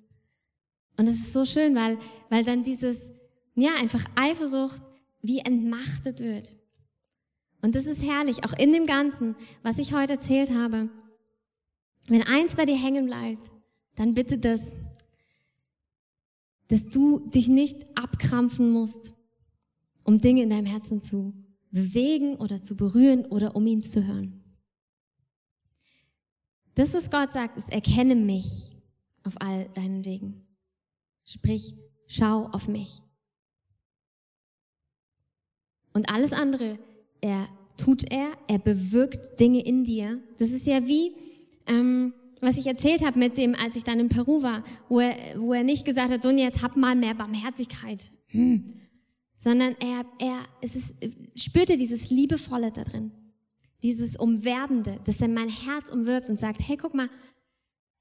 [0.96, 1.98] Und es ist so schön, weil,
[2.30, 3.10] weil dann dieses,
[3.54, 4.80] ja, einfach Eifersucht
[5.20, 6.56] wie entmachtet wird.
[7.66, 10.88] Und das ist herrlich, auch in dem Ganzen, was ich heute erzählt habe.
[12.06, 13.50] Wenn eins bei dir hängen bleibt,
[13.96, 14.72] dann bitte das,
[16.68, 19.14] dass du dich nicht abkrampfen musst,
[20.04, 21.34] um Dinge in deinem Herzen zu
[21.72, 24.44] bewegen oder zu berühren oder um ihn zu hören.
[26.76, 28.70] Das, was Gott sagt, ist, erkenne mich
[29.24, 30.46] auf all deinen Wegen.
[31.24, 31.74] Sprich,
[32.06, 33.02] schau auf mich.
[35.92, 36.78] Und alles andere,
[37.26, 40.22] er tut er, er bewirkt Dinge in dir.
[40.38, 41.14] Das ist ja wie,
[41.66, 45.16] ähm, was ich erzählt habe mit dem, als ich dann in Peru war, wo er,
[45.38, 48.74] wo er nicht gesagt hat, so jetzt hab mal mehr Barmherzigkeit, hm.
[49.36, 50.94] sondern er, er, es ist,
[51.34, 53.12] spürte dieses Liebevolle da drin
[53.82, 57.08] dieses Umwerbende, dass er mein Herz umwirbt und sagt, hey, guck mal,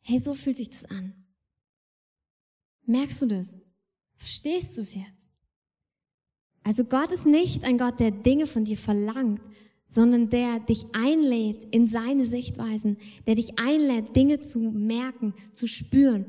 [0.01, 1.13] hey, so fühlt sich das an.
[2.85, 3.57] Merkst du das?
[4.15, 5.24] Verstehst du es jetzt?
[6.65, 9.41] Also Gott ist nicht ein Gott, der Dinge von dir verlangt,
[9.87, 12.97] sondern der dich einlädt in seine Sichtweisen,
[13.27, 16.25] der dich einlädt, Dinge zu merken, zu spüren.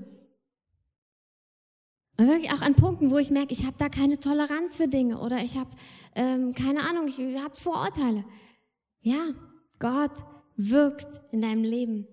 [2.18, 5.18] Und wirklich auch an Punkten, wo ich merke, ich habe da keine Toleranz für Dinge
[5.20, 5.70] oder ich habe
[6.14, 8.24] ähm, keine Ahnung, ich habe Vorurteile.
[9.00, 9.34] Ja,
[9.78, 10.22] Gott
[10.56, 12.06] wirkt in deinem Leben.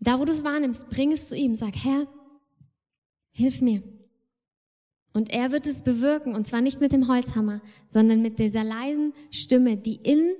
[0.00, 1.54] Da, wo du es wahrnimmst, bring es zu ihm.
[1.54, 2.08] Sag, Herr,
[3.30, 3.84] hilf mir.
[5.12, 9.12] Und er wird es bewirken, und zwar nicht mit dem Holzhammer, sondern mit dieser leisen
[9.30, 10.34] Stimme, die in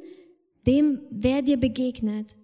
[0.66, 2.36] dem, wer dir begegnet,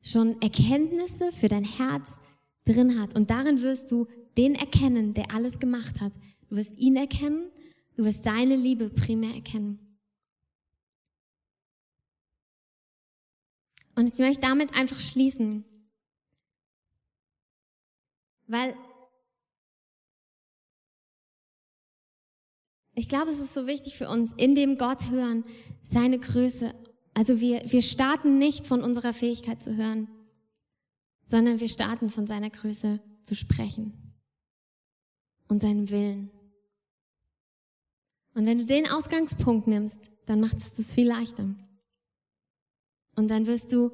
[0.00, 2.20] schon Erkenntnisse für dein Herz
[2.64, 3.14] drin hat.
[3.14, 4.06] Und darin wirst du
[4.36, 6.12] den erkennen, der alles gemacht hat.
[6.48, 7.50] Du wirst ihn erkennen,
[7.96, 9.78] du wirst seine Liebe primär erkennen.
[13.96, 15.64] Und ich möchte damit einfach schließen,
[18.46, 18.74] weil
[22.98, 25.44] ich glaube, es ist so wichtig für uns, in dem Gott hören,
[25.84, 26.74] seine Größe.
[27.14, 30.08] Also wir, wir starten nicht von unserer Fähigkeit zu hören,
[31.24, 34.14] sondern wir starten von seiner Größe zu sprechen
[35.46, 36.30] und seinem Willen.
[38.34, 41.54] Und wenn du den Ausgangspunkt nimmst, dann macht es das viel leichter.
[43.14, 43.92] Und dann wirst du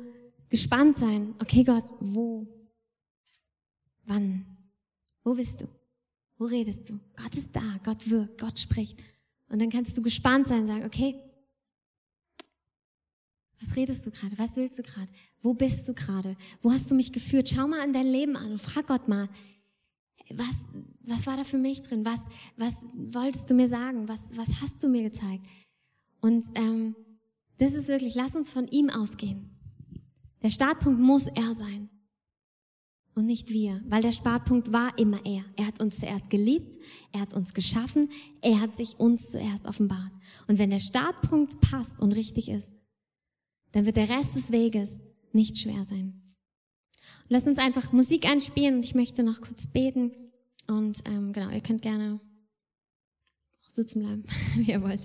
[0.49, 2.47] gespannt sein, okay Gott, wo,
[4.05, 4.47] wann,
[5.23, 5.69] wo bist du?
[6.45, 7.01] Wo redest du?
[7.17, 9.03] Gott ist da, Gott wirkt, Gott spricht.
[9.49, 11.19] Und dann kannst du gespannt sein und sagen, okay,
[13.59, 14.37] was redest du gerade?
[14.37, 15.11] Was willst du gerade?
[15.41, 16.37] Wo bist du gerade?
[16.61, 17.49] Wo hast du mich geführt?
[17.49, 19.31] Schau mal an dein Leben an und frag Gott mal,
[20.29, 20.55] was,
[21.01, 22.05] was war da für mich drin?
[22.05, 22.21] Was,
[22.59, 22.75] was
[23.15, 24.07] wolltest du mir sagen?
[24.07, 25.47] Was, was hast du mir gezeigt?
[26.21, 26.95] Und ähm,
[27.57, 29.49] das ist wirklich, lass uns von ihm ausgehen.
[30.43, 31.89] Der Startpunkt muss er sein
[33.15, 35.45] und nicht wir, weil der Startpunkt war immer er.
[35.57, 36.79] Er hat uns zuerst geliebt,
[37.13, 38.11] er hat uns geschaffen,
[38.43, 40.13] er hat sich uns zuerst offenbart.
[40.49, 42.75] Und wenn der Startpunkt passt und richtig ist,
[43.73, 45.03] dann wird der Rest des Weges
[45.33, 46.23] nicht schwer sein.
[47.29, 50.13] lass uns einfach Musik einspielen und ich möchte noch kurz beten.
[50.67, 52.21] Und ähm, genau, ihr könnt gerne
[53.73, 54.25] sitzen bleiben,
[54.57, 55.03] wie ihr wollt.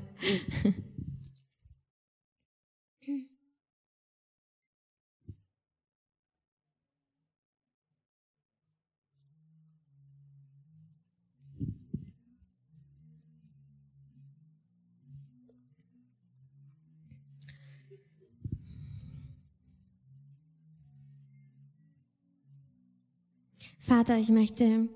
[23.89, 24.87] Vater, ich möchte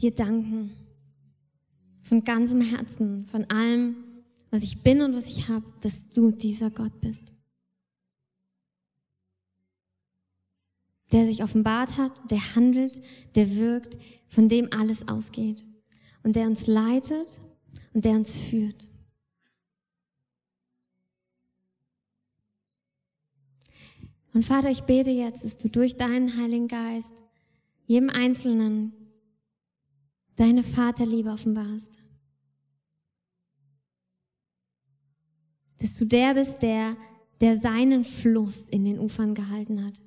[0.00, 0.70] dir danken.
[2.04, 3.96] Von ganzem Herzen, von allem,
[4.52, 7.32] was ich bin und was ich habe, dass du dieser Gott bist.
[11.10, 13.02] Der sich offenbart hat, der handelt,
[13.34, 13.98] der wirkt,
[14.28, 15.64] von dem alles ausgeht.
[16.22, 17.40] Und der uns leitet
[17.94, 18.88] und der uns führt.
[24.32, 27.23] Und Vater, ich bete jetzt, dass du durch deinen Heiligen Geist
[27.86, 28.92] jedem Einzelnen
[30.36, 31.98] deine Vaterliebe offenbarst.
[35.78, 36.96] Dass du der bist, der,
[37.40, 40.00] der seinen Fluss in den Ufern gehalten hat,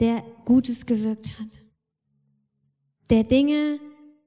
[0.00, 1.64] der Gutes gewirkt hat,
[3.08, 3.78] der Dinge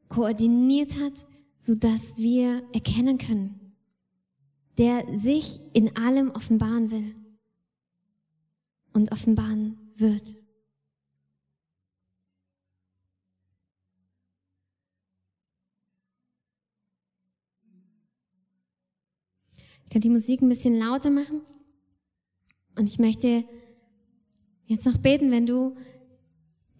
[0.09, 1.25] koordiniert hat,
[1.57, 3.75] sodass wir erkennen können,
[4.77, 7.15] der sich in allem offenbaren will
[8.93, 10.42] und offenbaren wird.
[19.93, 21.41] Könnt die Musik ein bisschen lauter machen.
[22.75, 23.45] Und ich möchte
[24.65, 25.75] jetzt noch beten, wenn du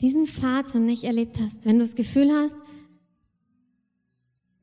[0.02, 2.56] diesen Vater nicht erlebt hast, wenn du das Gefühl hast,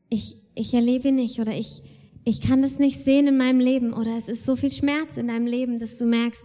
[0.09, 1.85] ich, ich erlebe ihn nicht oder ich,
[2.25, 5.29] ich kann das nicht sehen in meinem Leben oder es ist so viel Schmerz in
[5.29, 6.45] deinem Leben, dass du merkst,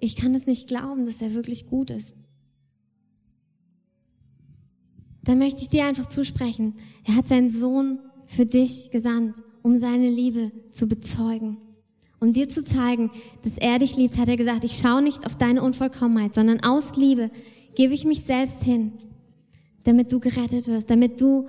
[0.00, 2.14] ich kann es nicht glauben, dass er wirklich gut ist.
[5.24, 6.74] Dann möchte ich dir einfach zusprechen,
[7.04, 11.58] er hat seinen Sohn für dich gesandt um seine Liebe zu bezeugen.
[12.20, 13.10] Um dir zu zeigen,
[13.42, 16.96] dass er dich liebt, hat er gesagt, ich schaue nicht auf deine Unvollkommenheit, sondern aus
[16.96, 17.30] Liebe
[17.74, 18.92] gebe ich mich selbst hin,
[19.84, 21.48] damit du gerettet wirst, damit du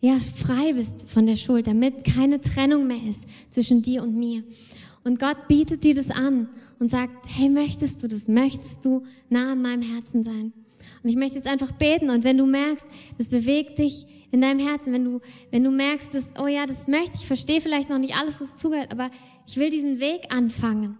[0.00, 4.42] ja frei bist von der Schuld, damit keine Trennung mehr ist zwischen dir und mir.
[5.04, 6.48] Und Gott bietet dir das an
[6.78, 8.26] und sagt, hey, möchtest du das?
[8.26, 10.52] Möchtest du nah an meinem Herzen sein?
[11.02, 12.86] Und ich möchte jetzt einfach beten und wenn du merkst,
[13.16, 15.20] das bewegt dich in deinem Herzen, wenn du,
[15.50, 18.56] wenn du merkst, dass, oh ja, das möchte ich, verstehe vielleicht noch nicht alles, was
[18.56, 19.10] zugehört, aber
[19.46, 20.96] ich will diesen Weg anfangen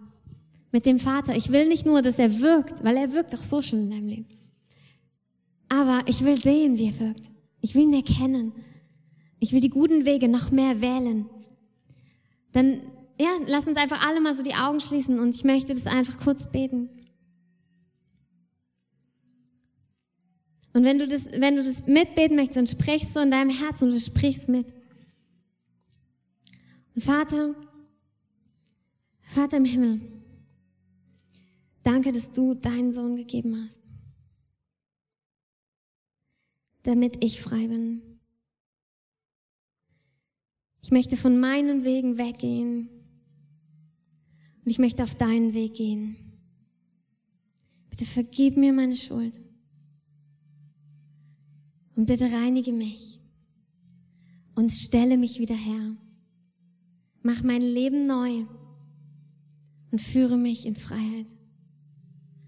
[0.71, 1.35] mit dem Vater.
[1.35, 4.07] Ich will nicht nur, dass er wirkt, weil er wirkt doch so schon in deinem
[4.07, 4.27] Leben.
[5.69, 7.31] Aber ich will sehen, wie er wirkt.
[7.61, 8.53] Ich will ihn erkennen.
[9.39, 11.29] Ich will die guten Wege noch mehr wählen.
[12.51, 12.81] Dann
[13.19, 16.17] ja, lass uns einfach alle mal so die Augen schließen und ich möchte das einfach
[16.17, 16.89] kurz beten.
[20.73, 23.89] Und wenn du das, wenn du das mitbeten möchtest, dann sprichst du in deinem Herzen
[23.89, 24.67] und du sprichst mit.
[26.95, 27.55] Und Vater,
[29.21, 30.01] Vater im Himmel,
[31.83, 33.81] danke, dass du deinen Sohn gegeben hast,
[36.83, 38.01] damit ich frei bin.
[40.83, 42.89] Ich möchte von meinen Wegen weggehen
[44.63, 46.15] und ich möchte auf deinen Weg gehen.
[47.89, 49.39] Bitte vergib mir meine Schuld
[51.95, 53.19] und bitte reinige mich
[54.55, 55.95] und stelle mich wieder her.
[57.23, 58.45] Mach mein Leben neu
[59.91, 61.35] und führe mich in Freiheit.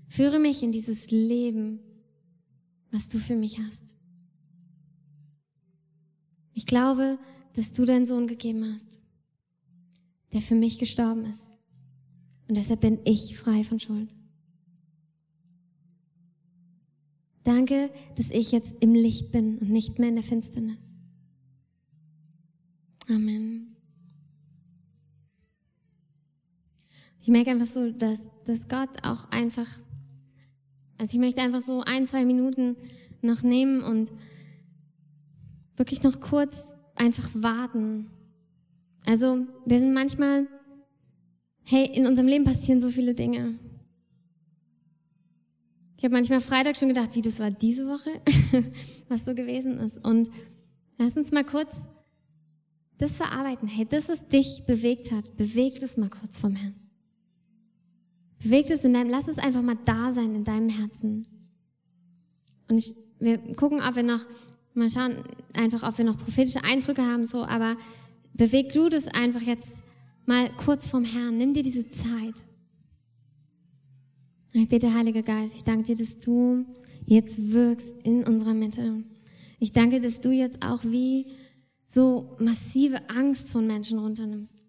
[0.08, 1.80] Führe mich in dieses Leben,
[2.91, 3.96] was du für mich hast.
[6.54, 7.18] Ich glaube,
[7.54, 9.00] dass du deinen Sohn gegeben hast,
[10.32, 11.52] der für mich gestorben ist.
[12.48, 14.14] Und deshalb bin ich frei von Schuld.
[17.44, 20.96] Danke, dass ich jetzt im Licht bin und nicht mehr in der Finsternis.
[23.10, 23.76] Amen.
[27.22, 29.68] Ich merke einfach so, dass, dass Gott auch einfach,
[30.98, 32.76] also ich möchte einfach so ein, zwei Minuten
[33.22, 34.12] noch nehmen und
[35.76, 38.10] wirklich noch kurz einfach warten.
[39.06, 40.48] Also wir sind manchmal,
[41.64, 43.60] hey, in unserem Leben passieren so viele Dinge.
[46.04, 48.10] Ich habe manchmal Freitag schon gedacht, wie das war diese Woche,
[49.08, 50.04] was so gewesen ist.
[50.04, 50.30] Und
[50.97, 51.78] lass uns mal kurz
[52.97, 53.70] das verarbeiten.
[53.70, 56.76] Hey, das, was dich bewegt hat, bewegt es mal kurz vom Herrn.
[58.39, 61.26] Bewegt es in deinem, lass es einfach mal da sein in deinem Herzen.
[62.68, 64.26] Und ich, wir gucken, ob wir noch,
[64.74, 65.24] mal schauen,
[65.54, 67.78] einfach, ob wir noch prophetische Eindrücke haben, so, aber
[68.34, 69.82] beweg du das einfach jetzt
[70.26, 71.38] mal kurz vom Herrn.
[71.38, 72.43] Nimm dir diese Zeit.
[74.56, 76.64] Ich bitte, Heiliger Geist, ich danke dir, dass du
[77.08, 79.04] jetzt wirkst in unserer Mitte.
[79.60, 81.26] Ich danke, dass du jetzt auch wie
[81.88, 84.60] so massive Angst von Menschen runternimmst.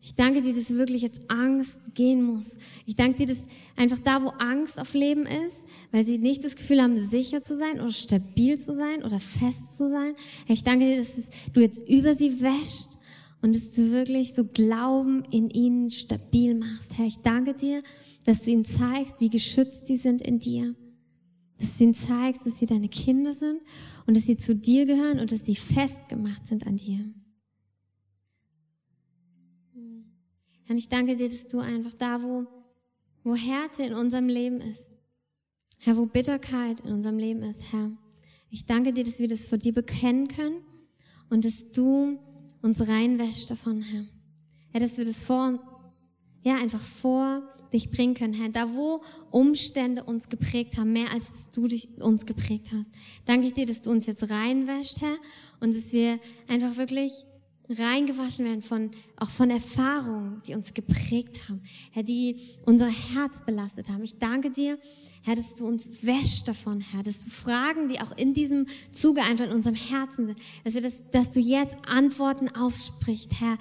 [0.00, 2.56] Ich danke dir, dass wirklich jetzt Angst gehen muss.
[2.86, 3.46] Ich danke dir, dass
[3.76, 7.54] einfach da, wo Angst auf Leben ist, weil sie nicht das Gefühl haben, sicher zu
[7.54, 10.14] sein oder stabil zu sein oder fest zu sein.
[10.48, 12.96] Ich danke dir, dass du jetzt über sie wäscht
[13.42, 16.96] und dass du wirklich so Glauben in ihnen stabil machst.
[16.96, 17.82] Herr, ich danke dir,
[18.30, 20.76] dass du ihnen zeigst, wie geschützt sie sind in dir.
[21.58, 23.60] Dass du ihnen zeigst, dass sie deine Kinder sind
[24.06, 27.12] und dass sie zu dir gehören und dass sie festgemacht sind an dir.
[29.74, 32.46] Und ich danke dir, dass du einfach da, wo,
[33.24, 34.92] wo Härte in unserem Leben ist,
[35.78, 37.90] Herr, wo Bitterkeit in unserem Leben ist, Herr,
[38.48, 40.62] ich danke dir, dass wir das vor dir bekennen können
[41.30, 42.20] und dass du
[42.62, 44.04] uns reinwäscht davon, Herr.
[44.70, 45.58] Herr, dass wir das vor,
[46.44, 47.42] ja, einfach vor
[47.72, 48.48] dich bringen können, Herr.
[48.48, 52.90] Da, wo Umstände uns geprägt haben, mehr als du dich, uns geprägt hast.
[53.26, 55.16] Danke ich dir, dass du uns jetzt reinwäscht, Herr,
[55.60, 56.18] und dass wir
[56.48, 57.24] einfach wirklich
[57.68, 61.62] reingewaschen werden von, auch von Erfahrungen, die uns geprägt haben,
[61.92, 64.02] Herr, die unser Herz belastet haben.
[64.02, 64.78] Ich danke dir,
[65.22, 69.22] Herr, dass du uns wäschst davon, Herr, dass du Fragen, die auch in diesem Zuge
[69.22, 73.58] einfach in unserem Herzen sind, dass, dass du jetzt Antworten aufsprichst, Herr,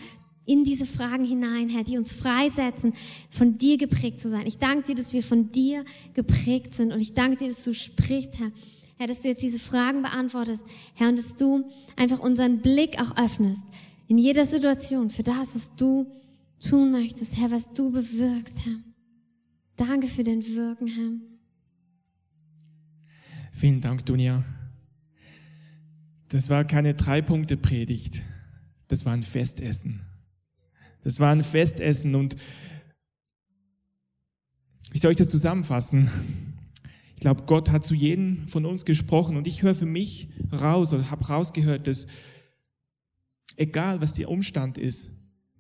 [0.50, 2.94] in diese Fragen hinein, Herr, die uns freisetzen,
[3.30, 4.48] von dir geprägt zu sein.
[4.48, 5.86] Ich danke dir, dass wir von dir
[6.16, 8.52] geprägt sind und ich danke dir, dass du sprichst, Herr.
[8.98, 13.16] Herr, dass du jetzt diese Fragen beantwortest, Herr, und dass du einfach unseren Blick auch
[13.16, 13.64] öffnest
[14.08, 16.12] in jeder Situation für das, was du
[16.68, 18.76] tun möchtest, Herr, was du bewirkst, Herr.
[19.78, 21.12] Danke für den Wirken, Herr.
[23.54, 24.44] Vielen Dank, Dunja.
[26.30, 28.24] Das war keine Drei-Punkte-Predigt.
[28.88, 30.09] Das war ein Festessen.
[31.04, 32.36] Das war ein Festessen und
[34.92, 36.10] wie soll ich das zusammenfassen?
[37.16, 40.94] Ich glaube, Gott hat zu jedem von uns gesprochen und ich höre für mich raus
[40.94, 42.08] oder habe rausgehört, dass
[43.58, 45.12] egal was der Umstand ist,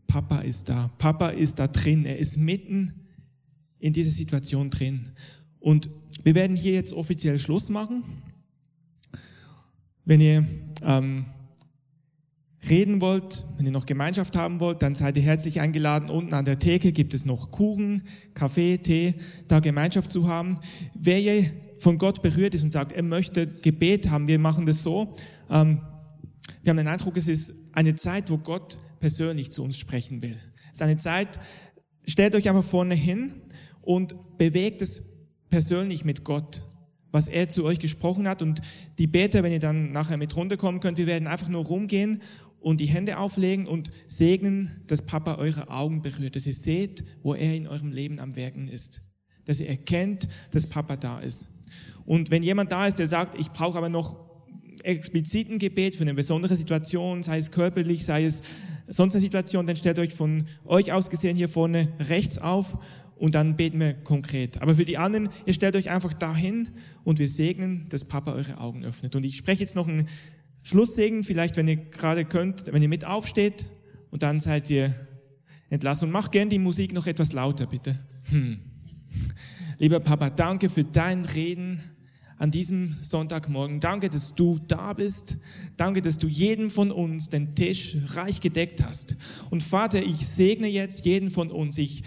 [0.08, 0.90] Papa ist da.
[0.98, 2.06] Papa ist da drin.
[2.06, 2.94] Er ist mitten
[3.78, 5.10] in dieser Situation drin.
[5.60, 5.90] Und
[6.24, 8.04] wir werden hier jetzt offiziell Schluss machen.
[10.06, 10.46] Wenn ihr
[10.82, 11.26] ähm,
[12.68, 16.10] reden wollt, wenn ihr noch Gemeinschaft haben wollt, dann seid ihr herzlich eingeladen.
[16.10, 18.04] Unten an der Theke gibt es noch Kuchen,
[18.34, 19.16] Kaffee, Tee,
[19.48, 20.60] da Gemeinschaft zu haben.
[20.94, 24.84] Wer ihr von Gott berührt ist und sagt, er möchte Gebet haben, wir machen das
[24.84, 25.16] so.
[25.50, 25.82] Ähm,
[26.62, 30.38] wir haben den Eindruck, es ist eine Zeit, wo Gott persönlich zu uns sprechen will.
[30.66, 31.40] Es ist eine Zeit,
[32.06, 33.34] stellt euch einfach vorne hin
[33.82, 35.02] und bewegt es
[35.50, 36.64] persönlich mit Gott,
[37.12, 38.42] was er zu euch gesprochen hat.
[38.42, 38.62] Und
[38.98, 42.22] die Beter, wenn ihr dann nachher mit runterkommen könnt, wir werden einfach nur rumgehen
[42.60, 47.34] und die Hände auflegen und segnen, dass Papa eure Augen berührt, dass ihr seht, wo
[47.34, 49.02] er in eurem Leben am Werken ist,
[49.46, 51.48] dass ihr erkennt, dass Papa da ist.
[52.06, 54.30] Und wenn jemand da ist, der sagt, ich brauche aber noch
[54.84, 58.42] expliziten Gebet für eine besondere Situation, sei es körperlich, sei es
[58.88, 62.78] sonst eine Situation, dann stellt euch von euch aus gesehen hier vorne rechts auf
[63.16, 64.62] und dann beten wir konkret.
[64.62, 66.70] Aber für die anderen, ihr stellt euch einfach dahin
[67.04, 69.16] und wir segnen, dass Papa eure Augen öffnet.
[69.16, 70.08] Und ich spreche jetzt noch einen
[70.64, 73.70] Schlusssegen, vielleicht wenn ihr gerade könnt, wenn ihr mit aufsteht
[74.12, 74.94] und dann seid ihr
[75.70, 76.08] entlassen.
[76.08, 78.00] Und macht gern die Musik noch etwas lauter, bitte.
[78.30, 78.60] Hm.
[79.78, 81.82] Lieber Papa, danke für dein Reden
[82.38, 83.80] an diesem Sonntagmorgen.
[83.80, 85.38] Danke, dass du da bist.
[85.78, 89.16] Danke, dass du jedem von uns den Tisch reich gedeckt hast.
[89.50, 91.78] Und Vater, ich segne jetzt jeden von uns.
[91.78, 92.04] Ich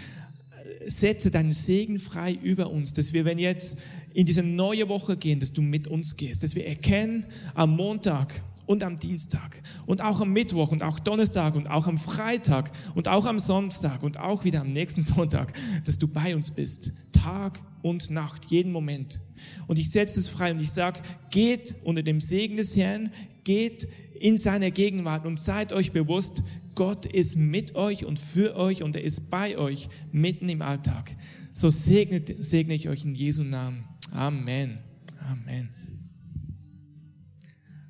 [0.85, 3.77] setze deinen Segen frei über uns, dass wir, wenn jetzt
[4.13, 8.43] in diese neue Woche gehen, dass du mit uns gehst, dass wir erkennen am Montag,
[8.65, 13.07] und am Dienstag und auch am Mittwoch und auch Donnerstag und auch am Freitag und
[13.07, 15.53] auch am Samstag und auch wieder am nächsten Sonntag,
[15.85, 19.21] dass du bei uns bist, Tag und Nacht, jeden Moment.
[19.67, 23.11] Und ich setze es frei und ich sage, geht unter dem Segen des Herrn,
[23.43, 23.87] geht
[24.19, 26.43] in seiner Gegenwart und seid euch bewusst,
[26.75, 31.15] Gott ist mit euch und für euch und er ist bei euch mitten im Alltag.
[31.51, 33.83] So segne, segne ich euch in Jesu Namen.
[34.13, 34.79] Amen.
[35.19, 35.69] Amen.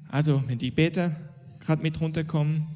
[0.08, 1.16] Also, wenn die Beter
[1.60, 2.68] gerade mit runterkommen,